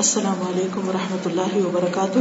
[0.00, 2.18] السلام علیکم و رحمۃ اللہ وبرکاتہ۔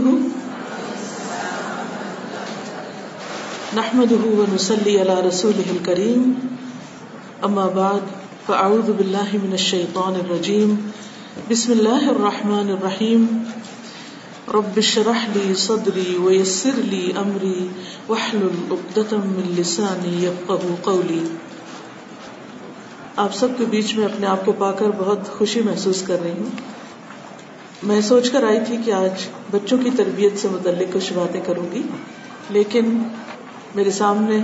[3.75, 6.33] نحمد ونسلی علی رسول کریم
[7.41, 7.99] اما بعد،
[8.45, 10.89] فاعوذ باللہ من الشیطان الرجیم۔
[11.49, 13.43] بسم اللہ الرحمن الرحیم۔
[14.47, 17.67] رب شرح لی صدری ویسر لی امری۔
[18.09, 21.27] وحلل عقدة من لسانی یفقہ قولی۔
[23.15, 26.31] آپ سب کے بیچ میں اپنے آپ کو پا کر بہت خوشی محسوس کر رہی
[26.31, 26.78] ہوں۔
[27.83, 31.65] میں سوچ کر آئی تھی کہ آج بچوں کی تربیت سے متعلق کچھ باتیں کروں
[31.71, 31.81] گی،
[32.49, 33.03] لیکن
[33.75, 34.37] میرے سامنے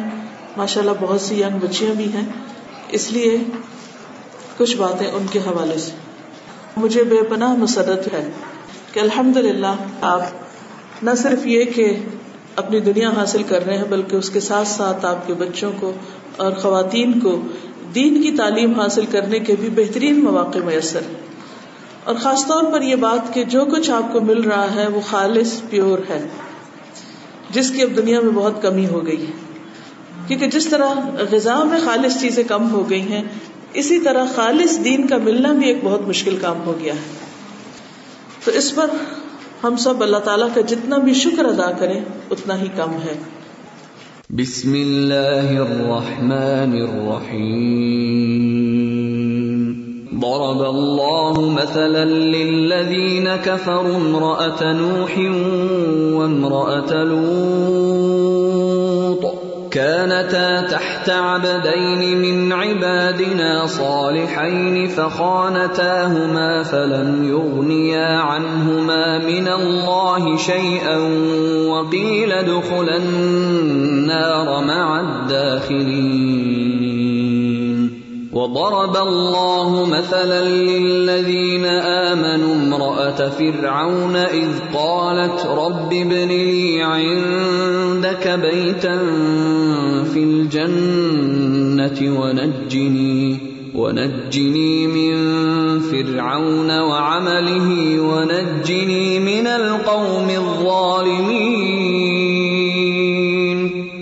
[0.57, 2.25] ماشاء اللہ بہت سی ینگ بچیاں بھی ہیں،
[2.89, 3.37] اس لیے
[4.57, 5.91] کچھ باتیں ان کے حوالے سے۔
[6.77, 8.31] مجھے بے پناہ مسرت ہے
[8.93, 11.99] کہ الحمد للہ آپ نہ صرف یہ کہ
[12.55, 15.91] اپنی دنیا حاصل کر رہے ہیں، بلکہ اس کے ساتھ ساتھ آپ کے بچوں کو
[16.37, 17.41] اور خواتین کو
[17.95, 21.01] دین کی تعلیم حاصل کرنے کے بھی بہترین مواقع میسر۔
[22.05, 25.01] اور خاص طور پر یہ بات کہ جو کچھ آپ کو مل رہا ہے وہ
[25.01, 26.27] خالص پیور ہے،
[27.49, 29.31] جس کی اب دنیا میں بہت کمی ہو گئی ہے۔
[30.27, 30.87] کیونکہ جس طرح
[31.31, 33.23] غذا میں خالص چیزیں کم ہو گئی ہیں،
[33.73, 37.25] اسی طرح خالص دین کا ملنا بھی ایک بہت مشکل کام ہو گیا ہے۔
[38.45, 38.87] تو اس پر
[39.63, 42.01] ہم سب اللہ تعالیٰ کا جتنا بھی شکر ادا کریں،
[42.31, 43.17] اتنا ہی کم ہے۔
[44.29, 48.54] بسم اللہ الرحمن الرحیم۔
[50.25, 55.17] ضرب اللہ مثلا للذین كفروا امرأة نوح
[56.19, 58.35] وامرأة لوط
[59.71, 70.97] كانتا تحت عبدين من عبادنا صالحين فخانتاهما فلم يغنيا عنهما من الله شيئا
[71.67, 76.64] وقيل ادخلا النار مع الداخلين
[78.35, 88.97] وضرب الله مثلا للذين آمنوا امرأة فرعون إذ قالت رب ابن لي عندك بيتا
[90.13, 93.37] في الجنة ونجني
[93.75, 95.15] ونجني من
[95.79, 101.85] فرعون وعمله ونجني من القوم الظالمين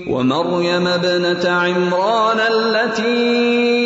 [0.07, 3.82] ومريم ابنة عمران التي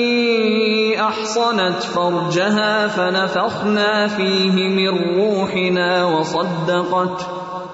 [1.08, 7.24] احصنت فرجها فنفخنا فيه من روحنا وصدقت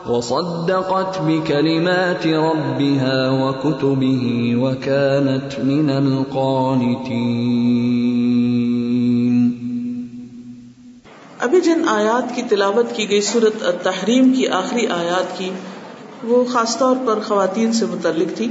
[0.10, 4.24] وصدقت بكلمات ربها وكتبه
[4.56, 7.14] وكانت من القانتين.
[11.40, 15.50] ابھی جن آیات کی تلاوت کی گئی صورت التحریم کی آخری آیات کی،
[16.24, 18.48] وہ خاص طور پر خواتین سے متعلق تھی۔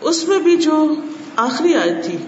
[0.00, 0.94] اس میں بھی جو
[1.36, 2.18] آخری آیت تھی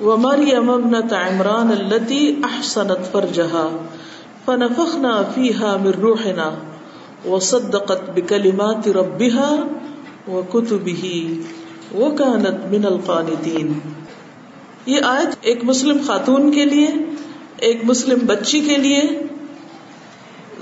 [0.00, 3.68] وہ مریم ابنت عمران التي احسنت فرجها
[4.44, 6.48] فنفخنا فيها من روحنا
[7.28, 9.50] وصدقت بكلمات ربها
[10.28, 11.12] وكتبه
[11.94, 13.72] وكانت من القانتين
[14.86, 16.86] یہ آیت ایک مسلم خاتون کے لیے،
[17.56, 19.02] ایک مسلم بچی کے لیے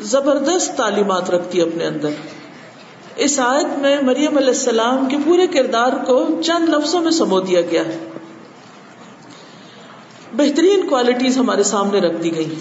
[0.01, 2.11] زبردست تعلیمات رکھتی اپنے اندر۔
[3.17, 7.61] اس آیت میں مریم علیہ السلام کے پورے کردار کو چند لفظوں میں سمو دیا
[7.61, 7.99] گیا ہے۔
[10.37, 12.55] بہترین کوالٹیز ہمارے سامنے رکھ دی گئی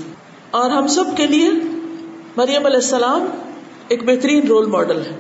[0.52, 1.50] اور ہم سب کے لیے
[2.38, 3.26] مریم علیہ السلام
[3.88, 5.16] ایک بہترین رول ماڈل ہے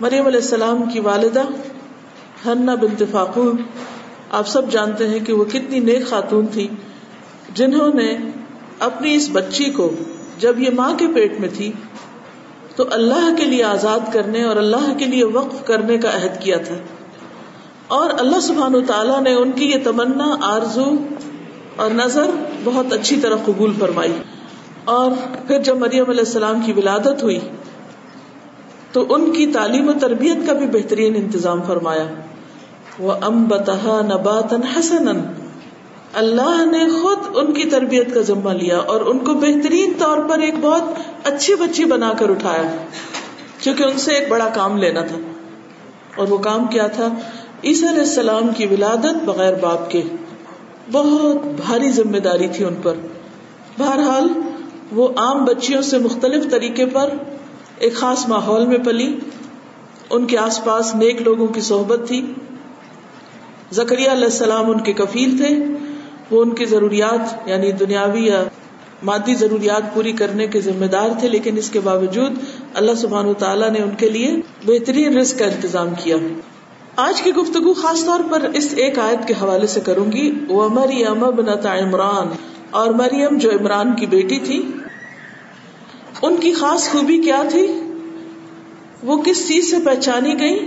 [0.00, 1.42] مریم علیہ السلام کی والدہ
[2.46, 3.52] ہنہ بنت فاقور
[4.30, 6.68] آپ سب جانتے ہیں کہ وہ کتنی نیک خاتون تھی،
[7.54, 8.16] جنہوں نے
[8.78, 9.90] اپنی اس بچی کو
[10.38, 11.72] جب یہ ماں کے پیٹ میں تھی
[12.76, 16.56] تو اللہ کے لیے آزاد کرنے اور اللہ کے لیے وقف کرنے کا عہد کیا
[16.56, 16.74] تھا۔
[17.88, 20.84] اور اللہ سبحان تعالیٰ نے ان کی یہ تمنا، آرزو
[21.76, 22.30] اور نظر
[22.64, 24.12] بہت اچھی طرح قبول فرمائی۔
[24.84, 25.10] اور
[25.46, 27.38] پھر جب مریم علیہ السلام کی ولادت ہوئی،
[28.92, 32.04] تو ان کی تعلیم و تربیت کا بھی بہترین انتظام فرمایا۔
[32.98, 35.08] وہ ام بتہا نباتن حسن
[36.12, 40.38] اللہ نے خود ان کی تربیت کا ذمہ لیا اور ان کو بہترین طور پر
[40.38, 40.82] ایک بہت
[41.24, 42.62] اچھی بچی بنا کر اٹھایا،
[43.60, 45.16] کیونکہ ان سے ایک بڑا کام لینا تھا۔
[46.16, 47.08] اور وہ کام کیا تھا؟
[47.64, 50.02] عیسی علیہ السلام کی ولادت بغیر باپ کے۔
[50.90, 52.94] بہت بھاری ذمہ داری تھی ان پر۔
[53.78, 54.28] بہرحال،
[54.92, 57.10] وہ عام بچیوں سے مختلف طریقے پر
[57.78, 59.18] ایک خاص ماحول میں پلی۔
[60.10, 62.32] ان کے آس پاس نیک لوگوں کی صحبت تھی۔
[63.72, 65.64] زکریہ علیہ السلام ان کے کفیل تھے۔
[66.30, 68.44] وہ ان کی ضروریات یعنی دنیاوی یا
[69.02, 72.32] مادی ضروریات پوری کرنے کے ذمہ دار تھے، لیکن اس کے باوجود
[72.74, 74.36] اللہ سبحان تعالیٰ نے ان کے لیے
[74.66, 76.16] بہترین رزق کا انتظام کیا۔
[76.96, 80.64] آج کی گفتگو خاص طور پر اس ایک آیت کے حوالے سے کروں گی۔ وہ
[80.64, 82.28] امر یم عمران۔
[82.70, 84.72] اور مریم جو عمران کی بیٹی تھی،
[86.22, 87.66] ان کی خاص خوبی کیا تھی؟
[89.02, 90.66] وہ کس چیز سے پہچانی گئی؟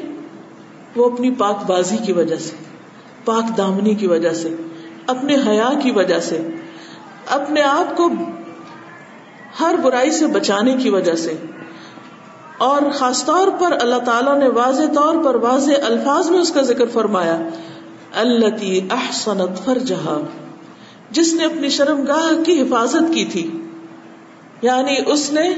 [0.96, 2.56] وہ اپنی پاک بازی کی وجہ سے،
[3.26, 4.56] پاک دامنی کی وجہ سے،
[5.08, 6.48] اپنے حیا کی وجہ سے،
[7.28, 8.10] اپنے آپ کو
[9.60, 11.34] ہر برائی سے بچانے کی وجہ سے۔
[12.58, 16.62] اور خاص طور پر اللہ تعالیٰ نے واضح طور پر واضح الفاظ میں اس کا
[16.62, 17.50] ذکر فرمایا
[18.14, 20.20] اللہ احسنت فرجہا
[21.12, 23.62] جس نے اپنی شرم گاہ کی حفاظت کی تھی۔
[24.62, 25.54] یعنی اس نے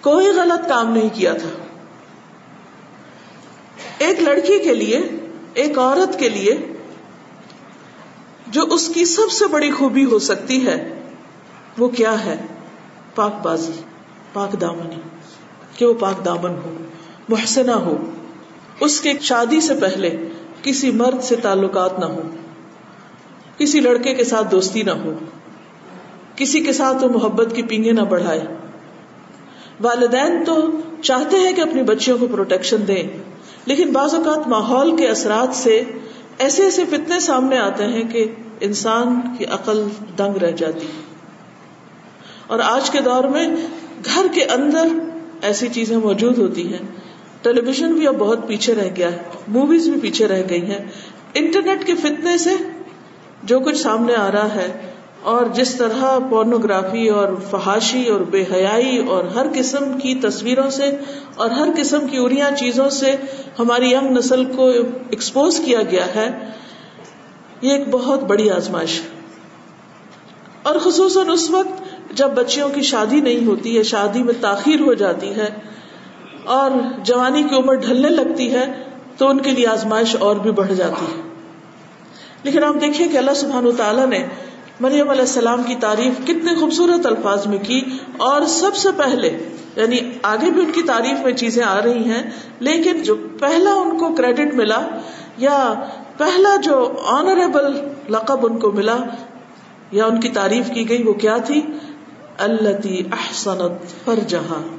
[0.00, 1.48] کوئی غلط کام نہیں کیا تھا۔
[3.98, 5.00] ایک لڑکی کے لیے،
[5.54, 6.72] ایک عورت کے لیے،
[8.46, 11.02] جو اس کی سب سے بڑی خوبی ہو سکتی ہے،
[11.78, 12.36] وہ کیا ہے؟
[13.14, 13.82] پاک بازی،
[14.32, 14.96] پاک دامنی۔
[15.76, 16.76] کہ وہ پاک دامن ہو،
[17.28, 18.10] محسنہ ہو۔
[18.80, 20.28] اس کے شادی سے پہلے
[20.62, 22.22] کسی مرد سے تعلقات نہ ہو
[23.58, 25.12] کسی لڑکے کے ساتھ دوستی نہ ہو۔
[26.36, 28.40] کسی کے ساتھ وہ محبت کی پینگے نہ بڑھائے۔
[29.80, 30.70] والدین تو
[31.02, 33.02] چاہتے ہیں کہ اپنی بچیوں کو پروٹیکشن دیں،
[33.64, 35.82] لیکن بعض اوقات ماحول کے اثرات سے
[36.38, 40.86] ایسے ایسے فتنے سامنے آتے ہیں کہ انسان کی عقل دنگ رہ جاتی۔
[42.46, 43.56] اور آج کے دور میں
[44.04, 44.86] گھر کے اندر
[45.42, 46.86] ایسی چیزیں موجود ہوتی ہیں۔
[47.42, 49.18] ٹیلی ویژن بھی اب بہت پیچھے رہ گیا ہے۔
[49.48, 50.78] موویز بھی پیچھے رہ گئی ہیں۔
[51.34, 52.50] انٹرنیٹ کے فتنے سے
[53.42, 54.92] جو کچھ سامنے آ رہا ہے
[55.22, 60.96] اور جس طرح پورنوگرافی اور فحاشی اور بے حیائی اور ہر قسم کی تصویروں سے
[61.34, 63.16] اور ہر قسم کی اریاں چیزوں سے
[63.58, 64.66] ہماری ینگ نسل کو
[65.10, 66.30] ایکسپوز کیا گیا ہے،
[67.62, 69.06] یہ ایک بہت بڑی آزمائش ہے۔
[70.62, 71.81] اور خصوصاً اس وقت
[72.14, 75.48] جب بچیوں کی شادی نہیں ہوتی ہے، شادی میں تاخیر ہو جاتی ہے
[76.44, 76.70] اور
[77.04, 78.64] جوانی کی عمر ڈھلنے لگتی ہے،
[79.16, 81.20] تو ان کے لیے آزمائش اور بھی بڑھ جاتی ہے۔
[82.42, 84.26] لیکن آپ دیکھیے کہ اللہ سبحان تعالیٰ نے
[84.80, 87.80] مریم علیہ السلام کی تعریف کتنے خوبصورت الفاظ میں کی
[88.16, 89.28] اور سب سے پہلے
[89.76, 92.22] یعنی آگے بھی ان کی تعریف میں چیزیں آ رہی ہیں،
[92.60, 94.80] لیکن جو پہلا ان کو کریڈٹ ملا
[95.38, 95.58] یا
[96.16, 97.70] پہلا جو آنریبل
[98.08, 98.96] لقب ان کو ملا
[99.90, 101.60] یا ان کی تعریف کی گئی وہ کیا تھی؟
[102.38, 104.76] اللہ احسنت پر جہاں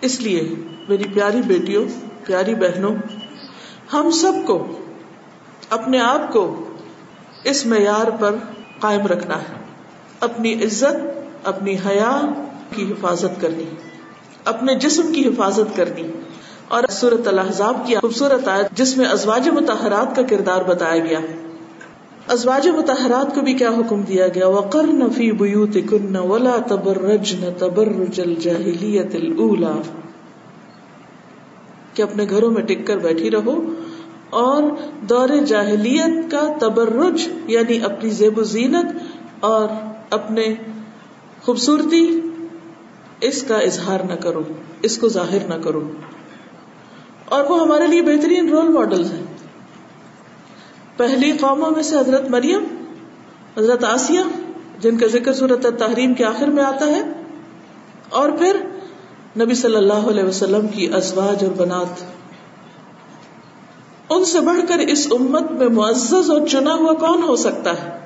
[0.00, 0.54] اس لیے
[0.88, 1.84] میری پیاری بیٹیوں،
[2.24, 2.94] پیاری بہنوں،
[3.92, 4.78] ہم سب کو،
[5.70, 6.64] اپنے آپ کو
[7.44, 8.34] اس معیار پر
[8.80, 9.54] قائم رکھنا ہے۔
[10.20, 12.20] اپنی عزت، اپنی حیا
[12.76, 13.64] کی حفاظت کرنی،
[14.44, 16.02] اپنے جسم کی حفاظت کرنی۔
[16.68, 21.47] اور صورت الحضاب کی خوبصورت آیت جس میں ازواج متحرات کا کردار بتایا گیا۔ ہے
[22.28, 27.58] ازواج متحرات کو بھی کیا حکم دیا گیا؟ وقر نفی بیوت کن ولا تبرج نہ
[27.58, 29.72] تبرج الجاہلیت الاولا
[31.94, 33.74] کہ اپنے گھروں میں ٹک کر بیٹھی رہو
[34.30, 34.62] اور
[35.00, 38.86] دور جاہلیت کا تبرج یعنی اپنی زیب و زینت
[39.40, 39.68] اور
[40.10, 40.54] اپنے
[41.42, 42.20] خوبصورتی،
[43.20, 44.42] اس کا اظہار نہ کرو،
[44.82, 45.90] اس کو ظاہر نہ کرو۔
[47.24, 49.27] اور وہ ہمارے لیے بہترین رول ماڈل ہیں۔
[50.98, 52.64] پہلی قوموں میں سے حضرت مریم،
[53.58, 54.20] حضرت آسیہ،
[54.78, 57.02] جن کا ذکر صورت تحریم کے آخر میں آتا ہے،
[58.08, 58.56] اور پھر
[59.40, 62.04] نبی صلی اللہ علیہ وسلم کی ازواج اور بنات۔
[64.10, 67.98] ان سے بڑھ کر اس امت میں معزز اور چنا ہوا کون ہو سکتا ہے؟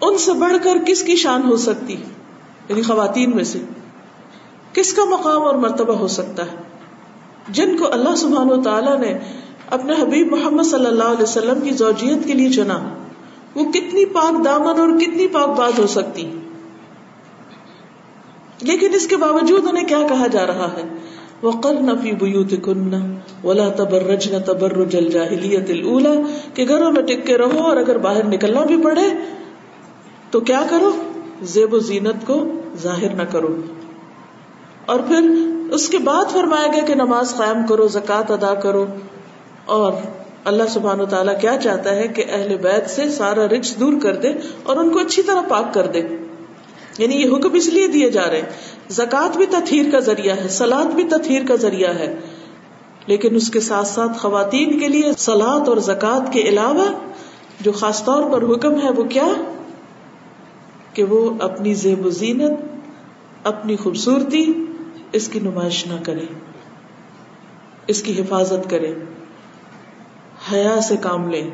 [0.00, 1.96] ان سے بڑھ کر کس کی شان ہو سکتی؟
[2.68, 3.58] یعنی خواتین میں سے۔
[4.72, 6.56] کس کا مقام اور مرتبہ ہو سکتا ہے؟
[7.48, 9.18] جن کو اللہ سبحان و تعالی نے
[9.70, 12.78] اپنے حبیب محمد صلی اللہ علیہ وسلم کی زوجیت کے لیے چنا۔
[13.54, 16.30] وہ کتنی پاک دامن اور کتنی پاک بات ہو سکتی۔
[18.62, 20.82] لیکن اس کے باوجود انہیں کیا کہا جا رہا ہے؟
[21.42, 26.22] وقرن فی بیوتکن ولا تبرجن تبرج الجاہلیت الاولى
[26.54, 29.02] کہ گھروں میں ٹک کے رہو اور اگر باہر نکلنا بھی پڑے
[30.30, 30.90] تو کیا کرو؟
[31.42, 32.44] زیب و زینت کو
[32.82, 33.56] ظاہر نہ کرو۔
[34.86, 35.30] اور پھر
[35.70, 38.86] اس کے بعد فرمایا گیا کہ نماز قائم کرو، زکوٰۃ ادا کرو۔
[39.68, 39.92] اور
[40.44, 44.16] اللہ سبحانہ و تعالیٰ کیا چاہتا ہے کہ اہل بیت سے سارا رچ دور کر
[44.16, 44.28] دے
[44.62, 46.02] اور ان کو اچھی طرح پاک کر دے۔
[46.98, 48.42] یعنی یہ حکم اس لیے دیے جا رہے
[48.88, 52.14] زکوٰۃ بھی تطہیر کا ذریعہ ہے سلاد بھی تطہیر کا ذریعہ ہے۔
[53.06, 56.86] لیکن اس کے ساتھ ساتھ خواتین کے لیے سلاد اور زکوٰۃ کے علاوہ
[57.60, 59.28] جو خاص طور پر حکم ہے وہ کیا؟
[60.92, 62.52] کہ وہ اپنی زیب و زینت،
[63.44, 64.52] اپنی خوبصورتی
[65.12, 66.24] اس کی نمائش نہ کرے،
[67.86, 68.94] اس کی حفاظت کرے۔
[70.52, 71.50] حیا سے کام لے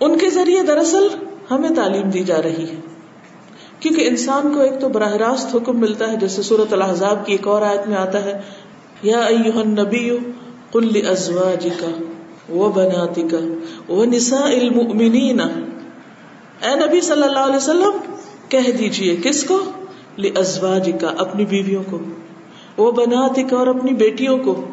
[0.00, 1.06] ان کے ذریعے دراصل
[1.50, 2.80] ہمیں تعلیم دی جا رہی ہے۔
[3.80, 7.48] کیونکہ انسان کو ایک تو براہ راست حکم ملتا ہے، جیسے صورت الحضاب کی ایک
[7.48, 8.40] اور آیت میں آتا ہے،
[9.02, 10.10] یا ایوہن نبی
[12.50, 13.40] و بناتی کا
[13.88, 18.14] وہ نسا المؤمنین۔ اے نبی صلی اللہ علیہ وسلم،
[18.48, 19.58] کہہ دیجیے کس کو؟
[20.36, 21.98] ازواج کا اپنی بیویوں کو۔
[22.76, 24.66] وہ بناتی کا اور اپنی بیٹیوں کو۔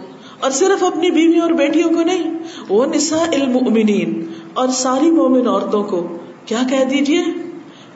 [0.44, 2.32] اور صرف اپنی بیویوں اور بیٹیوں کو نہیں،
[2.70, 4.14] وہ نساء المؤمنین
[4.54, 6.02] اور ساری مومن عورتوں کو
[6.46, 7.24] کیا کہہ دیجیے؟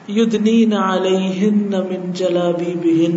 [0.08, 3.16] یدنین علیہن من جلابی بہن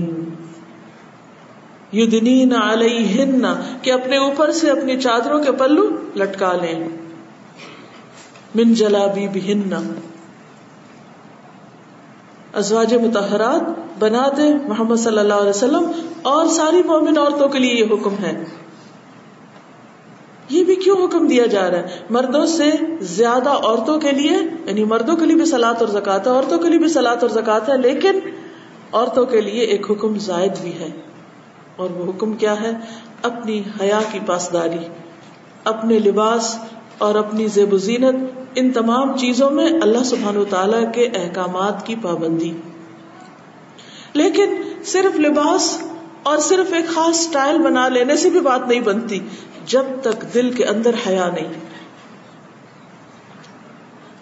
[1.93, 3.45] یدنین علیہن،
[3.81, 6.79] کہ اپنے اوپر سے اپنی چادروں کے پلو لٹکا لیں۔
[8.55, 9.73] من جلابی بہن
[12.53, 13.69] ازواج متحرات
[13.99, 15.85] بنا دے محمد صلی اللہ علیہ وسلم
[16.21, 18.33] اور ساری مومن عورتوں کے لیے یہ حکم ہے۔
[20.51, 24.83] یہ بھی کیوں حکم دیا جا رہا ہے؟ مردوں سے زیادہ عورتوں کے لیے یعنی
[24.83, 27.69] مردوں کے لیے بھی سلاد اور زکات ہے، عورتوں کے لیے بھی سلاد اور زکات
[27.69, 28.19] ہے، لیکن
[28.91, 30.89] عورتوں کے لیے ایک حکم زائد بھی ہے۔
[31.75, 32.71] اور وہ حکم کیا ہے؟
[33.21, 34.87] اپنی حیا کی پاسداری،
[35.63, 36.57] اپنے لباس
[36.97, 38.15] اور اپنی زیب و زینت،
[38.55, 42.53] ان تمام چیزوں میں اللہ سبحان و تعالی کے احکامات کی پابندی۔
[44.13, 44.55] لیکن
[44.85, 45.81] صرف لباس
[46.23, 49.19] اور صرف ایک خاص اسٹائل بنا لینے سے بھی بات نہیں بنتی۔
[49.71, 51.53] جب تک دل کے اندر حیا نہیں۔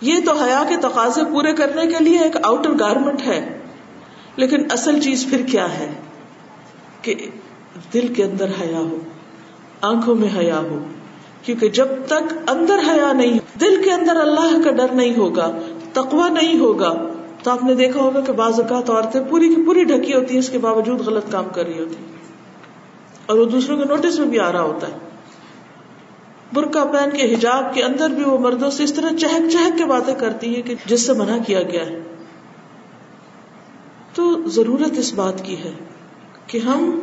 [0.02, 3.60] یہ تو حیا کے تقاضے پورے کرنے کے لیے ایک آؤٹر گارمنٹ ہے،
[4.36, 5.90] لیکن اصل چیز پھر کیا ہے؟
[7.02, 7.16] کہ
[7.94, 8.98] دل کے اندر حیا ہو،
[9.82, 10.86] آنکھوں میں حیا ہو،
[11.44, 15.60] کیونکہ جب تک اندر حیا نہیں، دل کے اندر اللہ کا ڈر نہیں ہوگا
[15.94, 16.94] تقوا نہیں ہوگا۔
[17.44, 20.40] تو آپ نے دیکھا ہوگا کہ بعض اوقات عورتیں پوری کی پوری ڈھکی ہوتی ہیں،
[20.40, 21.96] اس کے باوجود غلط کام کر رہی ہوتی
[23.26, 25.09] اور وہ دوسروں کے نوٹس میں بھی آ رہا ہوتا ہے۔
[26.54, 29.86] برقع پہن کے حجاب کے اندر بھی وہ مردوں سے اس طرح چہک چہک کے
[29.86, 32.00] باتیں کرتی ہے کہ جس سے منع کیا گیا ہے۔
[34.14, 35.72] تو ضرورت اس بات کی ہے
[36.48, 37.00] کہ ہم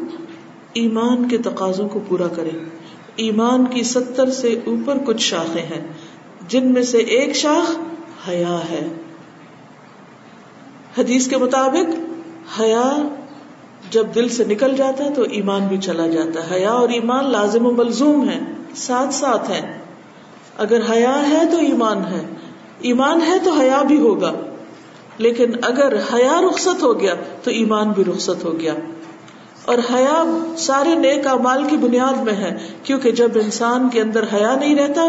[0.72, 2.64] ایمان کے تقاضوں کو پورا کریں۔
[3.16, 5.86] ایمان کی ستر سے اوپر کچھ شاخیں ہیں،
[6.48, 7.76] جن میں سے ایک شاخ
[8.28, 8.88] حیا ہے۔
[10.98, 11.98] حدیث کے مطابق،
[12.60, 13.08] حیا
[13.90, 17.30] جب دل سے نکل جاتا ہے تو ایمان بھی چلا جاتا ہے۔ حیا اور ایمان
[17.30, 18.40] لازم و ملزوم ہے
[18.76, 19.78] ساتھ ساتھ ہے۔
[20.58, 22.26] اگر حیا ہے تو ایمان ہے۔
[22.78, 24.32] ایمان ہے تو حیا بھی ہوگا۔
[25.18, 28.74] لیکن اگر حیا رخصت ہو گیا تو ایمان بھی رخصت ہو گیا۔
[29.64, 30.24] اور حیا
[30.58, 35.02] سارے نیک امال کی بنیاد میں ہے، کیونکہ جب انسان کے اندر حیا نہیں رہتا،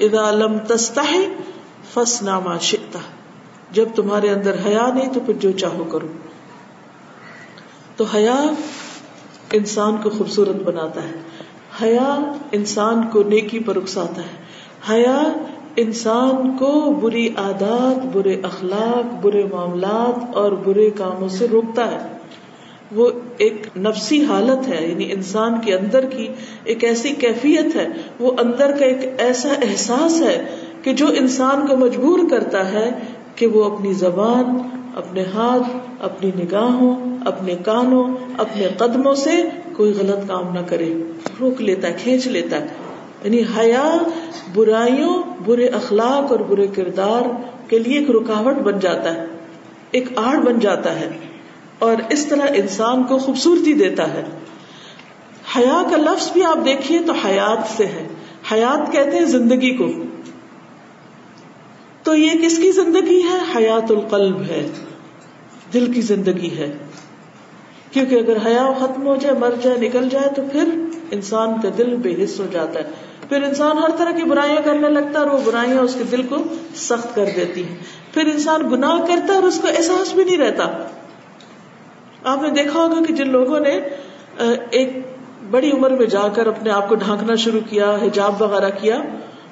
[0.00, 1.28] اذا لم تستحی
[1.94, 2.98] فسنا شکتا
[3.72, 6.06] جب تمہارے اندر حیا نہیں تو پھر جو چاہو کرو۔
[7.96, 8.44] تو حیا
[9.52, 11.41] انسان کو خوبصورت بناتا ہے۔
[11.80, 14.42] حیا انسان کو نیکی پر اکساتا ہے۔
[14.90, 15.22] حیا
[15.76, 21.98] انسان کو بری عادات، برے اخلاق، برے معاملات اور برے کاموں سے روکتا ہے۔
[22.94, 26.28] وہ ایک نفسی حالت ہے یعنی انسان کے اندر کی
[26.64, 27.88] ایک ایسی کیفیت ہے،
[28.20, 30.44] وہ اندر کا ایک ایسا احساس ہے
[30.82, 32.90] کہ جو انسان کو مجبور کرتا ہے
[33.36, 34.58] کہ وہ اپنی زبان،
[34.96, 38.04] اپنے ہاتھ، اپنی نگاہوں، اپنے کانوں،
[38.38, 40.94] اپنے قدموں سے کوئی غلط کام نہ کرے۔
[41.40, 42.66] روک لیتا ہے، کھینچ لیتا ہے۔
[43.24, 43.96] یعنی حیا،
[44.54, 47.22] برائیوں، برے اخلاق اور برے کردار
[47.68, 49.26] کے لیے ایک رکاوٹ بن جاتا ہے،
[49.90, 51.10] ایک آڑ بن جاتا ہے۔
[51.78, 54.24] اور اس طرح انسان کو خوبصورتی دیتا ہے۔
[55.56, 58.08] حیا کا لفظ بھی آپ دیکھیے تو حیات سے ہے۔
[58.52, 59.92] حیات کہتے ہیں زندگی کو۔
[62.02, 64.68] تو یہ کس کی زندگی ہے؟ حیات القلب ہے۔
[65.72, 66.72] دل کی زندگی ہے۔
[67.90, 70.68] کیونکہ اگر حیا ختم ہو جائے، مر جائے، نکل جائے تو پھر
[71.12, 72.84] انسان کا دل بے حص ہو جاتا ہے۔
[73.28, 76.22] پھر انسان ہر طرح کی برائیاں کرنے لگتا ہے اور وہ برائیاں اس کے دل
[76.22, 76.36] کو
[76.76, 77.76] سخت کر دیتی ہیں۔
[78.14, 80.66] پھر انسان گناہ کرتا ہے اور اس کو احساس بھی نہیں رہتا۔
[82.24, 83.78] آپ نے دیکھا ہوگا کہ جن لوگوں نے
[84.70, 84.90] ایک
[85.50, 89.00] بڑی عمر میں جا کر اپنے آپ کو ڈھانکنا شروع کیا، حجاب وغیرہ کیا،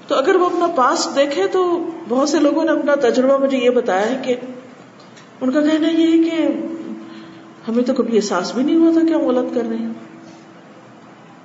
[0.07, 1.63] تو اگر وہ اپنا پاس دیکھے تو
[2.09, 4.35] بہت سے لوگوں نے اپنا تجربہ مجھے یہ بتایا ہے کہ
[5.41, 6.47] ان کا کہنا یہ ہے کہ
[7.69, 9.93] ہمیں تو کبھی احساس بھی نہیں ہوا تھا کہ ہم غلط کر رہے ہیں۔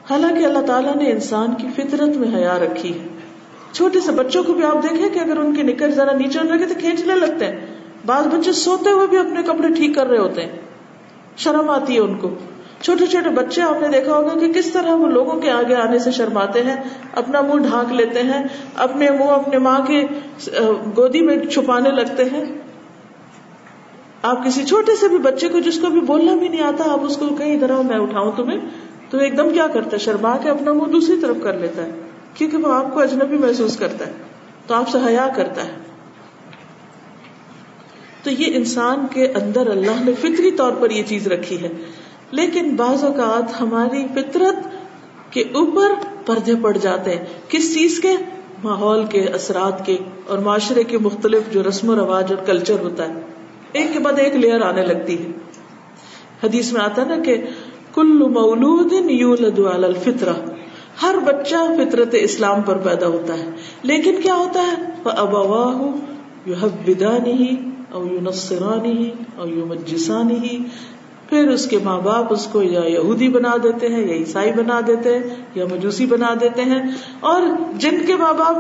[0.10, 3.08] حالانکہ اللہ تعالیٰ نے انسان کی فطرت میں حیا رکھی ہے۔
[3.72, 6.66] چھوٹے سے بچوں کو بھی آپ دیکھیں کہ اگر ان کے نکل ذرا نیچے لگے
[6.66, 7.66] تو کھینچنے لگتے ہیں۔
[8.06, 10.52] بعض بچے سوتے ہوئے بھی اپنے کپڑے ٹھیک کر رہے ہوتے ہیں۔
[11.38, 12.30] شرم آتی ہے ان کو۔
[12.82, 16.00] چھوٹے چھوٹے بچے آپ نے دیکھا ہوگا کہ کس طرح وہ لوگوں کے آگے آنے
[16.00, 16.76] سے شرماتے ہیں،
[17.14, 18.44] اپنا منہ ڈھانک لیتے ہیں،
[18.76, 20.04] اپنے منہ اپنے ماں کے
[20.98, 22.44] گودی میں چھپانے لگتے ہیں۔
[24.22, 27.00] آپ کسی چھوٹے سے بھی بچے کو جس کو بھی بولنا بھی نہیں آتا، آپ
[27.04, 28.60] اس کو کہیں طرح میں اٹھاؤں تمہیں۔
[29.16, 31.90] تو ایک دم کیا کرتا ہے؟ شرما کے اپنا منہ دوسری طرف کر لیتا ہے،
[32.34, 34.12] کیونکہ وہ آپ کو اجنبی محسوس کرتا ہے،
[34.68, 35.72] تو آپ سے حیا کرتا ہے۔
[38.24, 41.68] تو یہ انسان کے اندر اللہ نے فطری طور پر یہ چیز رکھی ہے۔
[42.32, 44.56] لیکن بعض اوقات ہماری فطرت
[45.34, 45.92] کے اوپر
[46.26, 48.14] پردے پڑ جاتے ہیں۔ کس چیز کے؟
[48.64, 53.10] ماحول کے، اثرات کے اور معاشرے کے مختلف جو رسم و رواج اور کلچر ہوتا
[53.10, 53.14] ہے۔
[53.72, 55.32] ایک کے بعد ایک لیئر آنے لگتی ہے۔
[56.44, 57.44] حدیث میں آتا نا کہ
[57.96, 60.34] کل مولود یولد علی الفطرہ۔
[61.02, 63.50] ہر بچہ فطرت اسلام پر پیدا ہوتا ہے۔
[63.84, 65.90] لیکن کیا ہوتا ہے؟ فَأَبَوَاهُ
[66.48, 67.56] يُحَبِّدَانِهِ
[67.92, 70.58] او يُنَصِّرَانِهِ او يُمَجِّسَانِهِ۔
[71.30, 74.82] پھر اس کے ماں باپ اس کو یا یہودی بنا دیتے ہیں، یا عیسائی بنا
[74.88, 75.24] دیتے ہیں،
[75.56, 76.84] یا مجوسی بنا دیتے ہیں۔
[77.20, 77.42] اور
[77.74, 78.56] جن کے ماں باپ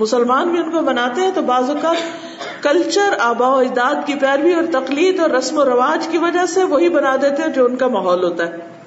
[0.00, 1.96] مسلمان بھی ان کو بناتے ہیں، تو بعض اوقات
[2.62, 6.62] کلچر، آبا و اجداد کی پیروی اور تقلید اور رسم و رواج کی وجہ سے
[6.62, 8.77] وہی بنا دیتے ہیں جو ان کا ماحول ہوتا ہے۔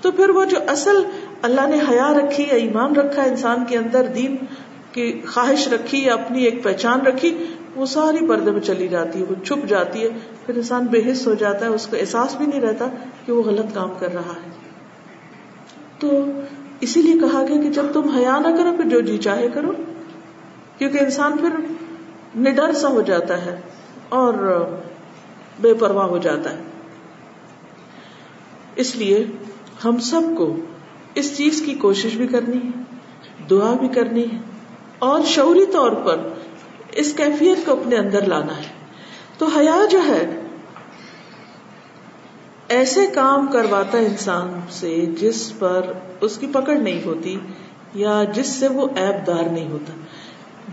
[0.00, 1.02] تو پھر وہ جو اصل
[1.42, 4.36] اللہ نے حیا رکھی یا ایمان رکھا انسان کے اندر، دین
[4.92, 7.44] کی خواہش رکھی یا اپنی ایک پہچان رکھی،
[7.76, 10.08] وہ ساری پردے میں چلی جاتی ہے، وہ چھپ جاتی ہے،
[10.46, 12.84] پھر انسان بے حص ہو جاتا ہے، اس کو احساس بھی نہیں رہتا
[13.26, 14.50] کہ وہ غلط کام کر رہا ہے۔
[15.98, 16.10] تو
[16.80, 19.72] اسی لیے کہا گیا کہ جب تم حیا نہ کرو، پھر جو جی چاہے کرو۔
[20.78, 21.48] کیونکہ انسان پھر
[22.40, 23.60] نڈر سا ہو جاتا ہے
[24.08, 24.64] اور
[25.60, 26.58] بے پرواہ ہو جاتا ہے۔
[28.76, 29.26] اس لیے
[29.84, 30.56] ہم سب کو
[31.14, 32.82] اس چیز کی کوشش بھی کرنی ہے،
[33.50, 34.38] دعا بھی کرنی ہے،
[34.98, 36.20] اور شعوری طور پر
[36.92, 38.74] اس کیفیت کو اپنے اندر لانا ہے۔
[39.38, 40.40] تو حیا جو ہے،
[42.68, 47.36] ایسے کام کرواتا ہے انسان سے جس پر اس کی پکڑ نہیں ہوتی
[47.94, 49.92] یا جس سے وہ ایب دار نہیں ہوتا۔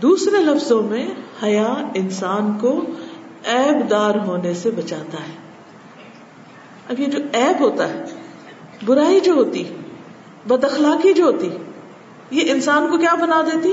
[0.02, 1.06] دوسرے لفظوں میں،
[1.42, 2.80] حیا انسان کو
[3.44, 5.36] ایب دار ہونے سے بچاتا ہے۔
[6.88, 8.04] اب یہ جو ایب ہوتا ہے
[8.84, 9.64] برائی جو ہوتی
[10.46, 11.50] بد اخلاقی جو ہوتی
[12.30, 13.72] یہ انسان کو کیا بنا دیتی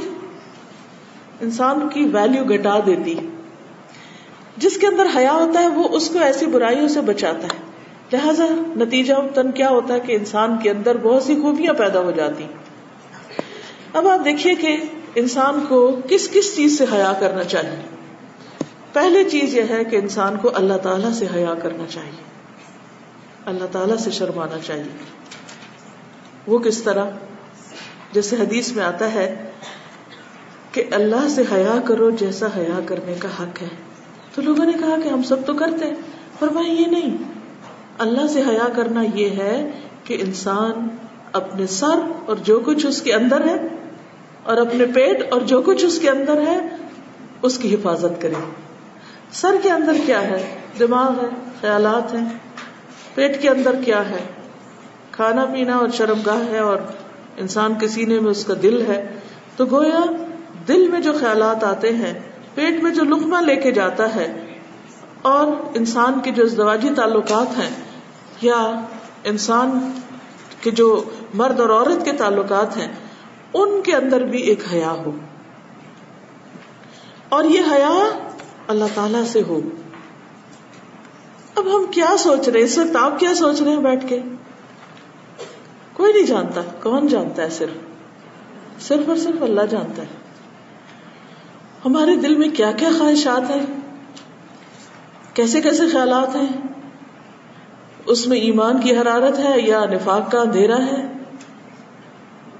[1.41, 3.15] انسان کی ویلو گٹا دیتی
[4.57, 7.71] جس کے اندر حیا ہوتا ہے، وہ اس کو ایسی برائیوں سے بچاتا ہے۔
[8.13, 8.45] لہذا
[8.77, 12.45] نتیجہ تن کیا ہوتا ہے کہ انسان کے اندر بہت سی خوبیاں پیدا ہو جاتی
[13.93, 14.77] اب آپ دیکھیے کہ
[15.15, 17.95] انسان کو کس کس چیز سے حیا کرنا چاہیے۔
[18.93, 22.30] پہلی چیز یہ ہے کہ انسان کو اللہ تعالی سے حیا کرنا چاہیے۔
[23.45, 25.03] اللہ تعالی سے شرمانا چاہیے۔
[26.47, 27.05] وہ کس طرح؟
[28.11, 29.51] جیسے حدیث میں آتا ہے
[30.71, 33.67] کہ اللہ سے حیا کرو جیسا حیا کرنے کا حق ہے۔
[34.35, 35.93] تو لوگوں نے کہا کہ ہم سب تو کرتے
[36.39, 37.17] پر وہ یہ نہیں۔
[37.97, 39.71] اللہ سے حیا کرنا یہ ہے
[40.03, 40.87] کہ انسان
[41.33, 43.67] اپنے سر اور جو کچھ اس کے اندر ہے
[44.43, 46.59] اور اپنے پیٹ اور جو کچھ اس کے اندر ہے،
[47.41, 48.51] اس کی حفاظت کرے۔
[49.31, 51.29] سر کے اندر کیا ہے؟ دماغ ہے،
[51.61, 52.25] خیالات ہیں۔
[53.15, 54.23] پیٹ کے اندر کیا ہے؟
[55.11, 56.77] کھانا پینا اور شرمگاہ ہے اور
[57.37, 59.19] انسان کے سینے میں اس کا دل ہے۔
[59.55, 59.99] تو گویا
[60.67, 62.13] دل میں جو خیالات آتے ہیں،
[62.55, 64.57] پیٹ میں جو لقمہ لے کے جاتا ہے
[65.21, 67.69] اور انسان کے جو ازدواجی تعلقات ہیں،
[68.41, 68.85] یا
[69.23, 69.91] انسان
[70.61, 72.93] کے جو مرد اور عورت کے تعلقات ہیں،
[73.53, 75.11] ان کے اندر بھی ایک حیا ہو۔
[77.29, 78.09] اور یہ حیا
[78.67, 79.61] اللہ تعالی سے ہو۔
[81.61, 84.19] اب ہم کیا سوچ رہے اس وقت آپ کیا سوچ رہے ہیں بیٹھ کے؟
[85.93, 90.07] کوئی نہیں جانتا، کون جانتا ہے صرف؟ صرف اور صرف اللہ جانتا ہے۔
[91.85, 93.65] ہمارے دل میں کیا کیا خواہشات ہیں؟
[95.33, 96.67] کیسے کیسے خیالات ہیں؟
[98.05, 101.13] اس میں ایمان کی حرارت ہے یا نفاق کا اندھیرا ہے؟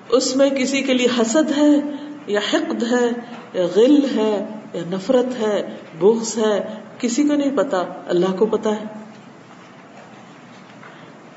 [0.10, 1.96] اس میں کسی کے لیے حسد ہے
[2.28, 3.10] یا حقد ہے
[3.54, 8.70] یا غل ہے یا نفرت ہے، بغض ہے کسی کو نہیں پتا، اللہ کو پتا
[8.70, 8.84] ہے۔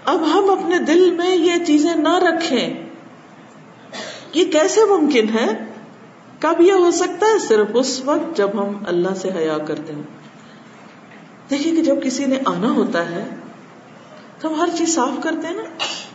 [0.04, 2.86] اب ہم اپنے دل میں یہ چیزیں نہ رکھیں،
[4.34, 5.64] یہ کیسے ممکن ہے؟
[6.38, 10.02] کب یہ ہو سکتا ہے؟ صرف اس وقت جب ہم اللہ سے حیا کرتے ہیں
[11.50, 13.24] دیکھیے کہ جب کسی نے آنا ہوتا ہے،
[14.40, 15.62] تو ہم ہر چیز صاف کرتے ہیں نا۔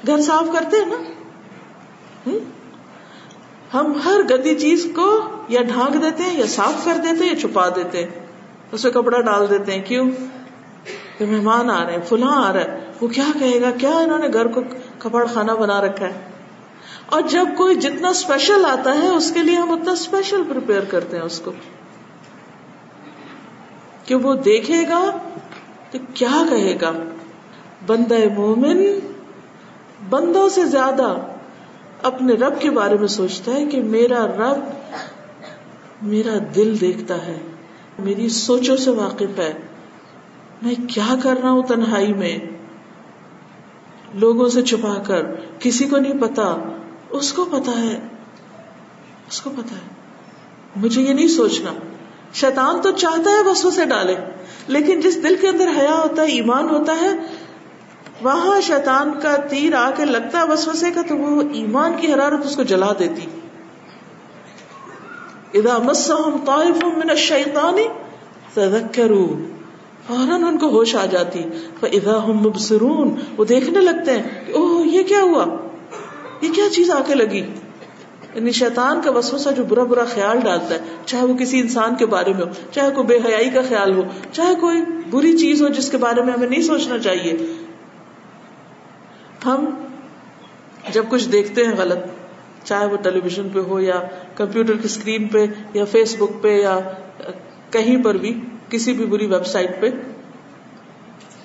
[0.08, 0.98] گھر صاف کرتے ہیں نا۔
[3.74, 7.40] ہم ہر گندی چیز کو یا ڈھانک دیتے ہیں یا صاف کر دیتے ہیں یا
[7.40, 8.29] چھپا دیتے ہیں۔
[8.72, 10.12] اس میں کپڑا ڈال دیتے ہیں، کیوں؟
[11.18, 14.18] کہ مہمان آ رہے ہیں، فلاں آ رہا ہے، وہ کیا کہے گا؟ کیا انہوں
[14.18, 14.62] نے گھر کو
[15.00, 16.14] کپڑ خانہ بنا رکھا ہے؟
[17.06, 20.42] اور جب کوئی جتنا اسپیشل آتا ہے، اس کے لیے ہم اتنا اسپیشل
[20.90, 21.52] کرتے ہیں اس کو۔
[24.06, 25.18] کہ وہ دیکھے گا
[25.92, 26.92] تو کیا کہے گا؟
[27.86, 29.00] بندہ مومن
[30.10, 31.16] بندوں سے زیادہ
[32.04, 34.60] اپنے رب کے بارے میں سوچتا ہے کہ میرا رب
[36.02, 37.40] میرا دل دیکھتا ہے۔
[38.04, 39.54] میری سوچوں سے واقف ہے۔
[40.62, 42.38] میں کیا کر رہا ہوں تنہائی میں؟
[44.14, 45.22] لوگوں سے چھپا کر،
[45.60, 46.58] کسی کو نہیں پتا۔
[47.10, 48.00] اس کو پتا ہے۔
[49.30, 49.90] اس کو پتا ہے۔
[50.76, 51.74] مجھے یہ نہیں سوچنا۔
[52.34, 54.16] شیطان تو چاہتا ہے بس اسے ڈالے۔
[54.68, 57.10] لیکن جس دل کے اندر حیا ہوتا ہے، ایمان ہوتا ہے،
[58.22, 62.46] وہاں شیطان کا تیر آ کے لگتا ہے بس کا، تو وہ ایمان کی حرارت
[62.46, 63.22] اس کو جلا دیتی۔
[65.54, 67.76] اذا مسهم طائف من الشیطان
[68.54, 69.28] تذکروا
[70.08, 71.44] فوراً ان کو ہوش آ جاتی۔
[71.80, 75.46] فاذا هم مبصرون۔ وہ دیکھنے لگتے ہیں کہ اوہ، یہ کیا ہوا؟
[76.42, 77.46] یہ کیا چیز آ کے لگی؟
[78.34, 82.06] یعنی شیطان کا وسوسہ جو برا برا خیال ڈالتا ہے۔ چاہے وہ کسی انسان کے
[82.06, 84.82] بارے میں ہو، چاہے کوئی بے حیائی کا خیال ہو، چاہے کوئی
[85.12, 87.34] بری چیز ہو جس کے بارے میں ہمیں نہیں سوچنا چاہیے۔
[89.46, 89.66] ہم
[90.94, 91.98] جب کچھ دیکھتے ہیں غلط
[92.64, 94.02] چاہے وہ ٹیلی ویژن پہ ہو یا
[94.36, 96.80] کمپیوٹر کی اسکرین پہ یا فیس بک پہ یا
[97.72, 99.90] کہیں پر بھی، کسی بھی بری ویب سائٹ پہ۔